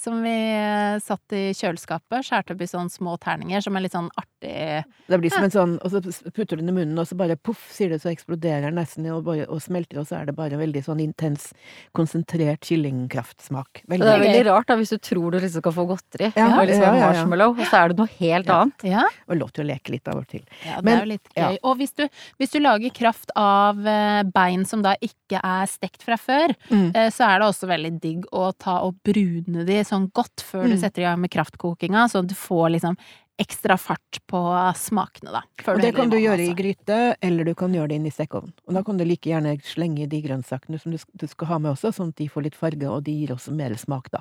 Som 0.00 0.22
vi 0.24 0.32
eh, 0.32 0.96
satt 1.04 1.34
i 1.36 1.50
kjøleskapet, 1.52 2.24
skjærte 2.24 2.54
opp 2.54 2.62
i 2.64 2.68
sånne 2.70 2.88
små 2.88 3.18
terninger, 3.20 3.60
som 3.60 3.76
er 3.76 3.82
litt 3.84 3.92
sånn 3.92 4.06
artig 4.16 4.84
Det 5.10 5.18
blir 5.20 5.28
som 5.34 5.44
en 5.44 5.52
sånn, 5.52 5.74
og 5.84 5.90
så 5.92 6.00
putter 6.32 6.56
du 6.56 6.62
den 6.62 6.70
i 6.72 6.76
munnen, 6.78 6.96
og 7.02 7.04
så 7.10 7.18
bare 7.20 7.36
poff, 7.36 7.66
sier 7.74 7.90
det, 7.92 7.98
så 8.00 8.08
eksploderer 8.08 8.70
den 8.70 8.78
nesten 8.80 9.04
og, 9.12 9.24
bare, 9.26 9.44
og 9.52 9.60
smelter, 9.60 9.98
og 10.00 10.06
så 10.08 10.16
er 10.22 10.30
det 10.30 10.34
bare 10.38 10.56
veldig 10.56 10.80
sånn 10.86 11.02
intens, 11.04 11.50
konsentrert 11.92 12.64
kyllingkraftsmak. 12.64 13.82
Det 13.84 13.98
er 14.00 14.22
veldig 14.24 14.44
rart 14.48 14.70
da, 14.70 14.76
hvis 14.80 14.94
du 14.94 14.98
tror 15.04 15.34
du 15.34 15.38
liksom 15.44 15.64
kan 15.66 15.76
få 15.76 15.84
godteri, 15.90 16.30
Ja, 16.36 16.46
og 16.60 16.64
liksom 16.70 16.86
ja, 16.86 16.94
ja, 16.94 17.00
ja. 17.02 17.10
marshmallow, 17.10 17.54
og 17.58 17.66
så 17.68 17.82
er 17.82 17.92
det 17.92 17.98
noe 18.00 18.12
helt 18.20 18.46
Ja. 18.48 18.60
annet. 18.62 18.84
Ja, 18.88 19.04
Og 19.28 19.36
lov 19.36 19.52
til 19.52 19.64
å 19.64 19.68
leke 19.74 19.92
litt 19.92 20.08
av 20.08 20.16
og 20.22 20.26
til. 20.28 20.42
ja 20.64 20.76
det 20.80 20.84
Men- 20.84 20.96
er 20.96 21.04
jo 21.04 21.10
litt 21.12 21.28
ja. 21.36 21.50
gøy. 21.50 21.58
Og 21.64 21.76
hvis 21.76 21.94
du, 21.94 22.08
hvis 22.40 22.50
du 22.52 22.58
lager 22.60 22.90
kraft 22.90 23.30
av 23.36 23.86
eh, 23.86 24.22
bein 24.22 24.64
som 24.64 24.80
da 24.82 24.94
ikke 25.02 25.40
er 25.44 25.66
stekt 25.66 26.02
fra 26.02 26.16
før, 26.16 26.56
Mm. 26.70 26.94
eh, 26.96 27.10
så 27.10 27.28
er 27.28 27.38
det 27.40 27.48
også 27.52 27.68
veldig 27.68 28.00
digg 28.00 28.24
å 28.32 28.52
ta 28.56 28.78
og 28.80 28.94
brune 29.04 29.64
de 29.66 29.82
sånn 29.90 30.10
godt 30.16 30.44
før 30.46 30.68
du 30.68 30.76
Mm. 30.76 30.80
setter 30.80 31.02
i 31.02 31.08
gang 31.08 31.20
med 31.20 31.30
kraftkokinga, 31.34 32.06
at 32.08 32.26
du 32.30 32.34
får 32.34 32.70
liksom 32.76 32.96
ekstra 33.40 33.78
fart 33.80 34.18
på 34.28 34.38
smakene, 34.76 35.32
da. 35.32 35.40
Og 35.72 35.80
det 35.80 35.94
kan 35.96 36.10
du 36.10 36.16
vann, 36.18 36.24
gjøre 36.26 36.42
i 36.44 36.48
altså. 36.50 36.56
gryte, 36.58 36.98
eller 37.24 37.44
du 37.48 37.54
kan 37.56 37.72
gjøre 37.72 37.88
det 37.88 37.96
inn 37.96 38.06
i 38.10 38.12
stekeovn. 38.12 38.52
Og 38.68 38.74
da 38.76 38.82
kan 38.84 38.98
du 39.00 39.04
like 39.08 39.30
gjerne 39.30 39.54
slenge 39.64 40.06
de 40.12 40.20
grønnsakene 40.20 40.78
som 40.78 40.92
du, 40.92 40.98
du 41.16 41.26
skal 41.26 41.48
ha 41.48 41.58
med 41.58 41.72
også, 41.72 41.88
sånn 41.96 42.12
at 42.12 42.16
de 42.20 42.28
får 42.28 42.42
litt 42.44 42.58
farge, 42.58 42.84
og 42.84 43.02
de 43.06 43.14
gir 43.16 43.32
også 43.32 43.54
mer 43.56 43.72
smak, 43.80 44.10
da. 44.12 44.20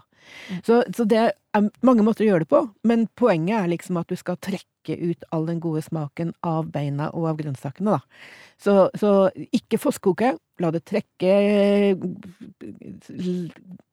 Mm. 0.49 0.61
Så, 0.63 0.79
så 0.95 1.05
det 1.05 1.19
er 1.19 1.69
mange 1.83 2.05
måter 2.07 2.23
å 2.23 2.29
gjøre 2.29 2.45
det 2.45 2.51
på, 2.53 2.63
men 2.87 3.07
poenget 3.19 3.59
er 3.59 3.67
liksom 3.75 3.99
at 3.99 4.07
du 4.07 4.15
skal 4.15 4.37
trekke 4.39 4.95
ut 4.95 5.27
all 5.35 5.45
den 5.51 5.59
gode 5.59 5.83
smaken 5.83 6.31
av 6.41 6.71
beina 6.71 7.09
og 7.11 7.27
av 7.33 7.41
grønnsakene, 7.43 7.99
da. 7.99 7.99
Så, 8.57 8.87
så 8.95 9.29
ikke 9.51 9.81
fosskoke, 9.83 10.37
la 10.59 10.71
det 10.75 10.83
trekke 10.89 11.35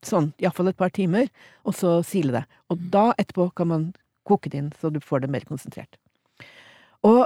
sånn 0.05 0.31
iallfall 0.41 0.71
et 0.71 0.79
par 0.79 0.91
timer, 0.95 1.29
og 1.63 1.75
så 1.77 1.97
sile 2.05 2.39
det. 2.39 2.43
Og 2.73 2.83
da 2.93 3.09
etterpå 3.15 3.49
kan 3.57 3.71
man 3.71 3.87
koke 4.27 4.51
det 4.51 4.61
inn 4.61 4.71
så 4.79 4.91
du 4.91 4.99
får 5.03 5.23
det 5.23 5.31
mer 5.31 5.47
konsentrert. 5.47 5.99
Og 7.07 7.25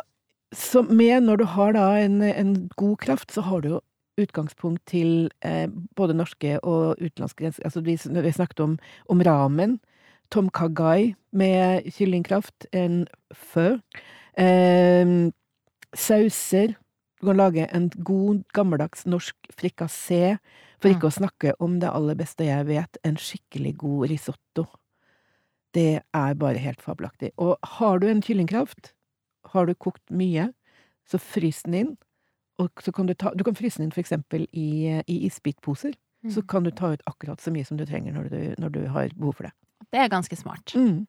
så 0.56 0.84
med 0.84 1.24
når 1.24 1.42
du 1.42 1.46
har 1.54 1.74
da 1.78 1.88
en, 2.02 2.20
en 2.22 2.54
god 2.78 2.98
kraft, 3.02 3.32
så 3.32 3.44
har 3.46 3.64
du 3.64 3.70
jo 3.76 3.80
utgangspunkt 4.20 4.84
til 4.92 5.32
eh, 5.46 5.70
både 5.96 6.14
norske 6.14 6.58
og 6.60 7.00
utenlandske. 7.00 7.54
Altså 7.64 7.82
vi, 7.82 7.96
vi 7.96 8.32
snakket 8.36 8.60
om, 8.60 8.78
om 9.10 9.24
ramen, 9.26 9.80
tom 10.32 10.50
kagai 10.50 11.16
med 11.32 11.88
kyllingkraft, 11.96 12.68
en 12.76 13.06
fø, 13.34 13.80
eh, 14.38 15.16
sauser. 15.96 16.76
Du 17.22 17.28
kan 17.28 17.38
lage 17.38 17.68
en 17.70 17.90
god, 18.02 18.40
gammeldags 18.58 19.06
norsk 19.06 19.36
frikassé, 19.54 20.40
for 20.82 20.90
ikke 20.90 21.06
å 21.12 21.14
snakke 21.14 21.52
om 21.62 21.76
det 21.80 21.92
aller 21.94 22.16
beste 22.18 22.48
jeg 22.48 22.66
vet, 22.66 22.98
en 23.06 23.16
skikkelig 23.22 23.76
god 23.78 24.08
risotto. 24.10 24.66
Det 25.78 26.02
er 26.02 26.34
bare 26.42 26.58
helt 26.60 26.82
fabelaktig. 26.82 27.30
Og 27.38 27.58
har 27.78 28.02
du 28.02 28.08
en 28.10 28.24
kyllingkraft, 28.26 28.94
har 29.54 29.70
du 29.70 29.76
kokt 29.78 30.02
mye, 30.10 30.50
så 31.06 31.20
frys 31.22 31.62
den 31.68 31.78
inn. 31.78 31.92
Og 32.60 32.82
så 32.82 32.92
kan 32.94 33.06
du 33.08 33.14
ta 33.14 33.32
Du 33.38 33.44
kan 33.46 33.56
fryse 33.58 33.78
den 33.78 33.88
inn 33.90 33.94
for 33.94 34.02
eksempel 34.02 34.48
i, 34.52 35.02
i 35.08 35.20
isbitposer. 35.30 35.94
Så 36.30 36.42
Mm. 36.42 36.48
kan 36.48 36.64
du 36.64 36.70
ta 36.72 36.92
ut 36.94 37.02
akkurat 37.10 37.40
så 37.42 37.50
mye 37.52 37.66
som 37.66 37.78
du 37.78 37.86
trenger 37.86 38.14
når 38.14 38.30
du, 38.30 38.56
når 38.62 38.70
du 38.70 38.88
har 38.88 39.10
behov 39.18 39.34
for 39.38 39.44
det. 39.44 39.52
Det 39.92 40.00
er 40.00 40.10
ganske 40.10 40.36
smart. 40.38 40.74
Mm. 40.76 41.08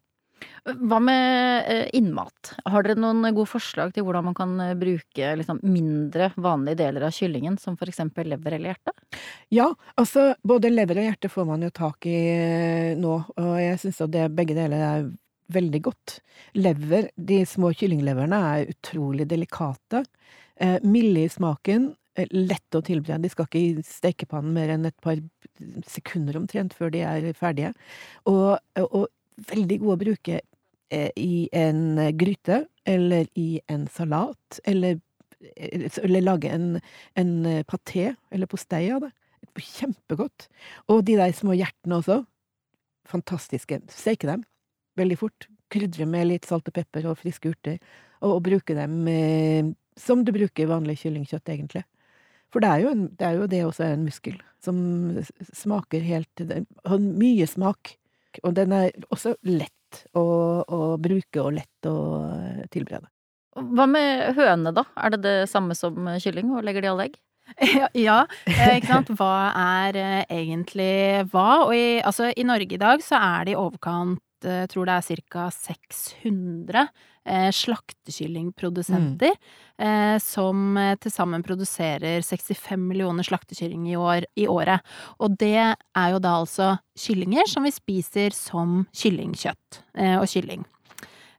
Hva 0.62 0.98
med 1.02 1.70
eh, 1.70 1.88
innmat? 1.98 2.52
Har 2.70 2.87
dere 2.87 3.00
noen 3.00 3.24
gode 3.35 3.50
forslag 3.50 3.94
til 3.94 4.07
hvordan 4.07 4.28
man 4.28 4.37
kan 4.38 4.52
eh, 4.62 4.74
bruke 4.78 5.33
liksom, 5.40 5.59
mindre 5.66 6.31
vanlige 6.37 6.78
deler 6.85 7.09
av 7.09 7.14
kyllingen, 7.16 7.57
som 7.59 7.76
for 7.81 7.90
eksempel 7.90 8.31
lever 8.31 8.59
eller 8.59 8.72
hjerte? 8.72 8.94
Ja, 9.52 9.68
altså 9.98 10.33
både 10.46 10.70
lever 10.70 11.00
og 11.00 11.09
hjerte 11.09 11.31
får 11.33 11.48
man 11.48 11.66
jo 11.66 11.72
tak 11.74 12.07
i 12.07 12.18
eh, 12.35 12.92
nå, 12.98 13.16
og 13.37 13.57
jeg 13.59 13.81
syns 13.83 14.02
at 14.07 14.12
det, 14.14 14.28
begge 14.37 14.57
deler 14.59 14.87
er 14.87 15.09
veldig 15.52 15.81
godt. 15.85 16.18
Lever, 16.57 17.11
de 17.16 17.42
små 17.48 17.72
kyllingleverne 17.76 18.38
er 18.52 18.70
utrolig 18.72 19.26
delikate, 19.31 20.05
eh, 20.62 20.78
milde 20.87 21.26
i 21.26 21.33
smaken, 21.33 21.90
lette 22.37 22.78
å 22.78 22.85
tilberede. 22.85 23.24
De 23.24 23.33
skal 23.33 23.48
ikke 23.48 23.61
i 23.61 23.85
stekepannen 23.88 24.52
mer 24.55 24.74
enn 24.74 24.87
et 24.88 24.98
par 25.05 25.18
sekunder 25.88 26.37
omtrent 26.38 26.74
før 26.76 26.92
de 26.92 27.02
er 27.09 27.33
ferdige, 27.38 27.72
og, 28.28 28.59
og 28.85 29.09
veldig 29.37 29.79
gode 29.83 29.97
å 29.97 30.03
bruke 30.03 30.40
eh, 30.40 31.11
i 31.16 31.49
en 31.57 31.97
gryte, 32.18 32.64
eller 32.88 33.29
i 33.38 33.61
en 33.71 33.87
salat, 33.92 34.61
eller, 34.68 35.01
eller 35.57 36.25
lage 36.25 36.51
en, 36.51 36.79
en 37.18 37.35
paté 37.68 38.12
eller 38.31 38.51
postei 38.51 38.88
av 38.95 39.07
det. 39.07 39.12
Kjempegodt. 39.53 40.49
Og 40.90 41.03
de 41.05 41.18
der 41.18 41.35
små 41.37 41.53
hjertene 41.59 41.99
også. 41.99 42.23
Fantastiske. 43.11 43.83
Steke 43.92 44.31
dem 44.31 44.47
veldig 44.99 45.18
fort. 45.21 45.49
Krydre 45.73 46.07
med 46.09 46.29
litt 46.29 46.49
salt 46.49 46.68
og 46.68 46.77
pepper 46.77 47.09
og 47.11 47.18
friske 47.21 47.53
urter. 47.53 47.79
Og, 48.21 48.37
og 48.37 48.42
bruke 48.49 48.77
dem 48.77 49.01
eh, 49.11 49.73
som 49.99 50.25
du 50.25 50.33
bruker 50.35 50.71
vanlig 50.71 50.99
kyllingkjøtt, 51.03 51.53
egentlig. 51.53 51.85
For 52.53 52.64
det 52.64 52.68
er 52.68 52.85
jo, 52.85 52.92
en, 52.92 53.07
det 53.16 53.27
er 53.27 53.38
jo 53.38 53.49
det 53.49 53.62
også 53.64 53.87
en 53.87 54.05
muskel, 54.05 54.37
som 54.61 54.77
smaker 55.57 56.05
helt 56.05 56.42
har 56.85 57.01
mye 57.01 57.47
smak. 57.49 57.95
Og 58.42 58.55
den 58.57 58.73
er 58.77 58.95
også 59.12 59.35
lett 59.49 60.05
å, 60.16 60.25
å 60.64 60.81
bruke 61.03 61.42
og 61.42 61.53
lett 61.59 61.88
å 61.88 61.97
eh, 62.31 62.62
tilberede. 62.73 63.11
Hva 63.53 63.85
med 63.85 64.33
høne, 64.38 64.73
da? 64.73 64.87
Er 64.97 65.12
det 65.12 65.21
det 65.27 65.37
samme 65.53 65.77
som 65.77 66.09
kylling, 66.23 66.55
og 66.57 66.64
legger 66.64 66.85
de 66.85 66.92
alle 66.92 67.09
egg? 67.11 67.21
Ja, 67.77 67.88
ja, 67.99 68.18
eh, 68.47 68.79
ikke 68.79 68.88
sant. 68.88 69.12
Hva 69.18 69.53
er 69.59 69.99
eh, 70.01 70.21
egentlig 70.33 71.27
hva? 71.33 71.64
Og 71.66 71.75
i, 71.77 72.01
altså, 72.01 72.31
i 72.33 72.47
Norge 72.49 72.79
i 72.79 72.81
dag 72.81 73.03
så 73.05 73.18
er 73.18 73.49
det 73.49 73.57
i 73.57 73.59
overkant, 73.61 74.23
jeg 74.42 74.71
tror 74.73 74.88
det 74.88 74.95
er 74.99 75.23
ca. 75.31 75.49
600 75.55 76.81
eh, 76.81 76.88
slaktekyllingprodusenter 77.55 79.33
eh, 79.79 80.19
som 80.23 80.77
eh, 80.77 80.97
til 81.01 81.15
sammen 81.15 81.45
produserer 81.47 82.23
65 82.27 82.81
millioner 82.81 83.27
slaktekylling 83.27 83.89
i, 83.91 83.97
år, 83.97 84.27
i 84.35 84.49
året. 84.51 84.83
Og 85.23 85.37
det 85.39 85.57
er 85.57 86.09
jo 86.15 86.21
da 86.23 86.37
altså 86.41 86.75
kyllinger 86.99 87.49
som 87.51 87.67
vi 87.67 87.75
spiser 87.75 88.35
som 88.37 88.83
kyllingkjøtt 88.97 89.83
eh, 89.99 90.19
og 90.19 90.29
kylling. 90.31 90.67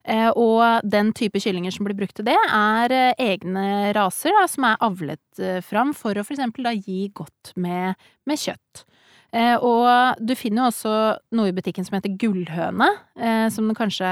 Eh, 0.03 0.29
og 0.35 0.83
den 0.83 1.13
type 1.15 1.39
kyllinger 1.39 1.71
som 1.71 1.87
blir 1.87 1.95
brukt 1.95 2.17
til 2.17 2.27
det, 2.27 2.35
er 2.35 2.93
eh, 2.93 3.21
egne 3.31 3.93
raser 3.95 4.35
da, 4.35 4.47
som 4.51 4.67
er 4.67 4.81
avlet 4.83 5.39
eh, 5.39 5.61
fram 5.63 5.93
for 5.95 6.17
å 6.17 6.25
for 6.25 6.35
eksempel 6.35 6.67
da 6.67 6.73
gi 6.75 7.07
godt 7.15 7.53
med, 7.55 7.95
med 8.27 8.41
kjøtt. 8.41 8.87
Og 9.33 10.19
du 10.21 10.35
finner 10.37 10.61
jo 10.61 10.65
også 10.69 10.91
noe 11.33 11.49
i 11.49 11.53
butikken 11.57 11.87
som 11.87 11.95
heter 11.95 12.13
gullhøne, 12.21 12.85
som 13.49 13.71
kanskje 13.73 14.11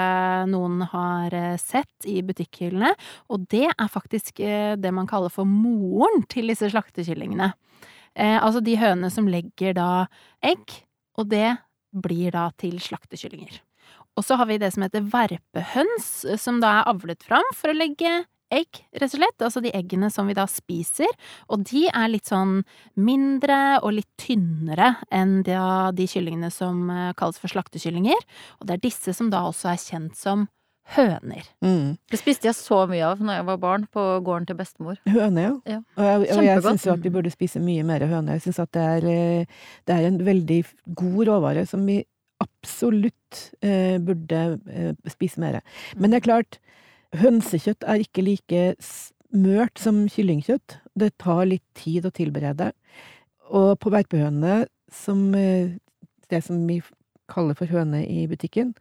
noen 0.50 0.82
har 0.90 1.36
sett 1.62 2.10
i 2.10 2.24
butikkhyllene. 2.26 2.90
Og 3.30 3.46
det 3.54 3.68
er 3.70 3.94
faktisk 3.94 4.42
det 4.42 4.96
man 4.98 5.06
kaller 5.06 5.30
for 5.30 5.46
moren 5.46 6.26
til 6.26 6.50
disse 6.50 6.74
slaktekyllingene. 6.74 7.52
Altså 8.18 8.66
de 8.66 8.80
hønene 8.82 9.14
som 9.14 9.30
legger 9.30 9.78
da 9.78 9.92
egg, 10.42 10.80
og 11.14 11.30
det 11.30 11.52
blir 11.94 12.34
da 12.34 12.50
til 12.58 12.82
slaktekyllinger. 12.82 13.62
Og 14.20 14.26
så 14.28 14.38
har 14.40 14.50
vi 14.50 14.60
det 14.62 14.74
som 14.76 14.84
heter 14.86 15.08
verpehøns, 15.12 16.12
som 16.42 16.60
da 16.64 16.82
er 16.82 16.92
avlet 16.92 17.24
fram 17.24 17.48
for 17.56 17.72
å 17.72 17.78
legge 17.78 18.22
egg, 18.52 18.82
rett 18.92 19.08
og 19.08 19.16
slett. 19.16 19.44
Altså 19.44 19.64
de 19.64 19.74
eggene 19.76 20.12
som 20.14 20.30
vi 20.30 20.36
da 20.38 20.46
spiser. 20.50 21.10
Og 21.52 21.66
de 21.70 21.86
er 21.88 22.12
litt 22.12 22.30
sånn 22.30 22.62
mindre 23.00 23.80
og 23.82 23.96
litt 24.00 24.10
tynnere 24.22 24.96
enn 25.14 25.40
de, 25.48 25.58
de 25.98 26.08
kyllingene 26.12 26.52
som 26.54 26.90
eh, 26.92 27.12
kalles 27.20 27.40
for 27.42 27.52
slaktekyllinger. 27.52 28.20
Og 28.60 28.68
det 28.68 28.78
er 28.78 28.90
disse 28.90 29.16
som 29.18 29.32
da 29.34 29.46
også 29.50 29.72
er 29.74 29.80
kjent 29.82 30.20
som 30.20 30.50
høner. 30.92 31.46
Mm. 31.64 31.96
Det 32.12 32.20
spiste 32.20 32.50
jeg 32.50 32.58
så 32.58 32.82
mye 32.90 33.06
av 33.14 33.22
når 33.24 33.38
jeg 33.40 33.48
var 33.48 33.60
barn, 33.62 33.88
på 33.94 34.06
gården 34.26 34.48
til 34.50 34.58
bestemor. 34.60 34.98
Høne, 35.08 35.44
ja. 35.46 35.54
Ja. 35.70 35.80
Og 35.96 36.08
jeg, 36.08 36.24
og 36.36 36.46
jeg 36.50 36.64
syns 36.66 36.88
jo 36.88 36.96
at 36.98 37.06
vi 37.06 37.14
burde 37.14 37.32
spise 37.32 37.62
mye 37.64 37.86
mer 37.88 38.04
høne. 38.10 38.36
Jeg 38.36 38.48
syns 38.48 38.60
at 38.66 38.74
det 38.76 38.88
er, 38.98 39.08
eh, 39.12 39.62
det 39.88 39.96
er 39.96 40.10
en 40.10 40.20
veldig 40.28 40.64
god 41.00 41.22
råvare 41.32 41.66
som 41.70 41.86
vi 41.88 42.02
absolutt 42.42 43.42
eh, 43.64 43.98
burde 44.02 44.42
eh, 44.70 44.92
spise 45.12 45.42
mer. 45.44 45.62
Men 45.96 46.12
det 46.12 46.22
er 46.22 46.28
klart, 46.28 46.60
hønsekjøtt 47.18 47.86
er 47.88 48.04
ikke 48.04 48.26
like 48.26 48.64
smørt 48.82 49.82
som 49.82 50.04
kyllingkjøtt. 50.12 50.80
Det 51.00 51.14
tar 51.22 51.46
litt 51.50 51.66
tid 51.78 52.08
å 52.08 52.14
tilberede. 52.16 52.72
Og 53.52 53.76
på 53.84 53.92
verpehøne, 53.94 54.66
som 54.92 55.30
eh, 55.38 55.78
det 56.32 56.42
som 56.46 56.60
vi 56.68 56.82
kaller 57.32 57.56
for 57.56 57.72
høne 57.72 58.04
i 58.04 58.26
butikken, 58.28 58.74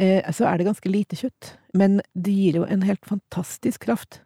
eh, 0.00 0.24
så 0.32 0.48
er 0.48 0.58
det 0.58 0.68
ganske 0.68 0.92
lite 0.92 1.18
kjøtt. 1.18 1.54
Men 1.76 2.00
det 2.14 2.32
gir 2.32 2.62
jo 2.62 2.68
en 2.68 2.86
helt 2.88 3.04
fantastisk 3.08 3.84
kraft. 3.88 4.22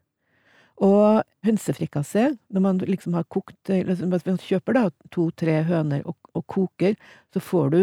Og 0.82 1.22
hønsefrikassé, 1.46 2.32
når 2.50 2.64
man 2.64 2.78
liksom 2.82 3.14
har 3.14 3.26
kokt 3.30 3.70
liksom, 3.70 4.10
man 4.10 4.40
kjøper 4.40 4.78
da 4.78 4.84
to-tre 5.14 5.60
høner 5.68 6.02
og, 6.08 6.16
og 6.34 6.46
koker, 6.50 6.96
så 7.34 7.42
får 7.42 7.74
du 7.74 7.80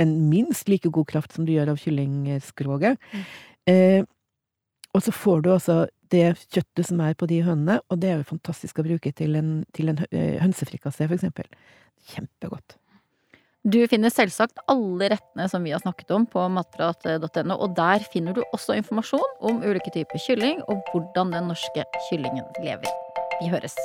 en 0.00 0.14
minst 0.30 0.68
like 0.68 0.90
god 0.90 1.08
kraft 1.10 1.34
som 1.36 1.46
du 1.46 1.52
gjør 1.54 1.74
av 1.74 1.80
kyllingskroget. 1.82 3.00
Mm. 3.12 3.24
Eh, 3.72 4.04
og 4.92 5.04
så 5.04 5.14
får 5.14 5.42
du 5.44 5.52
altså 5.54 5.78
det 6.12 6.34
kjøttet 6.52 6.84
som 6.88 7.00
er 7.00 7.16
på 7.16 7.28
de 7.30 7.40
hønene, 7.44 7.78
og 7.88 8.00
det 8.02 8.10
er 8.10 8.20
jo 8.20 8.28
fantastisk 8.34 8.80
å 8.80 8.86
bruke 8.86 9.12
til 9.16 9.38
en, 9.40 9.52
til 9.72 9.92
en 9.92 10.02
eh, 10.10 10.36
hønsefrikassé, 10.42 11.06
for 11.06 11.16
eksempel. 11.16 11.48
Kjempegodt. 12.12 12.76
Du 13.62 13.78
finner 13.86 14.10
selvsagt 14.10 14.58
alle 14.66 15.12
rettene 15.12 15.46
som 15.48 15.62
vi 15.62 15.70
har 15.70 15.80
snakket 15.84 16.10
om 16.16 16.26
på 16.26 16.44
matprat.no, 16.50 17.54
og 17.54 17.76
der 17.78 18.02
finner 18.12 18.34
du 18.34 18.42
også 18.50 18.74
informasjon 18.80 19.38
om 19.40 19.62
ulike 19.62 19.94
typer 19.94 20.20
kylling 20.26 20.60
og 20.66 20.82
hvordan 20.90 21.32
den 21.38 21.50
norske 21.54 21.86
kyllingen 22.10 22.48
lever. 22.64 22.90
Vi 23.38 23.52
høres. 23.54 23.78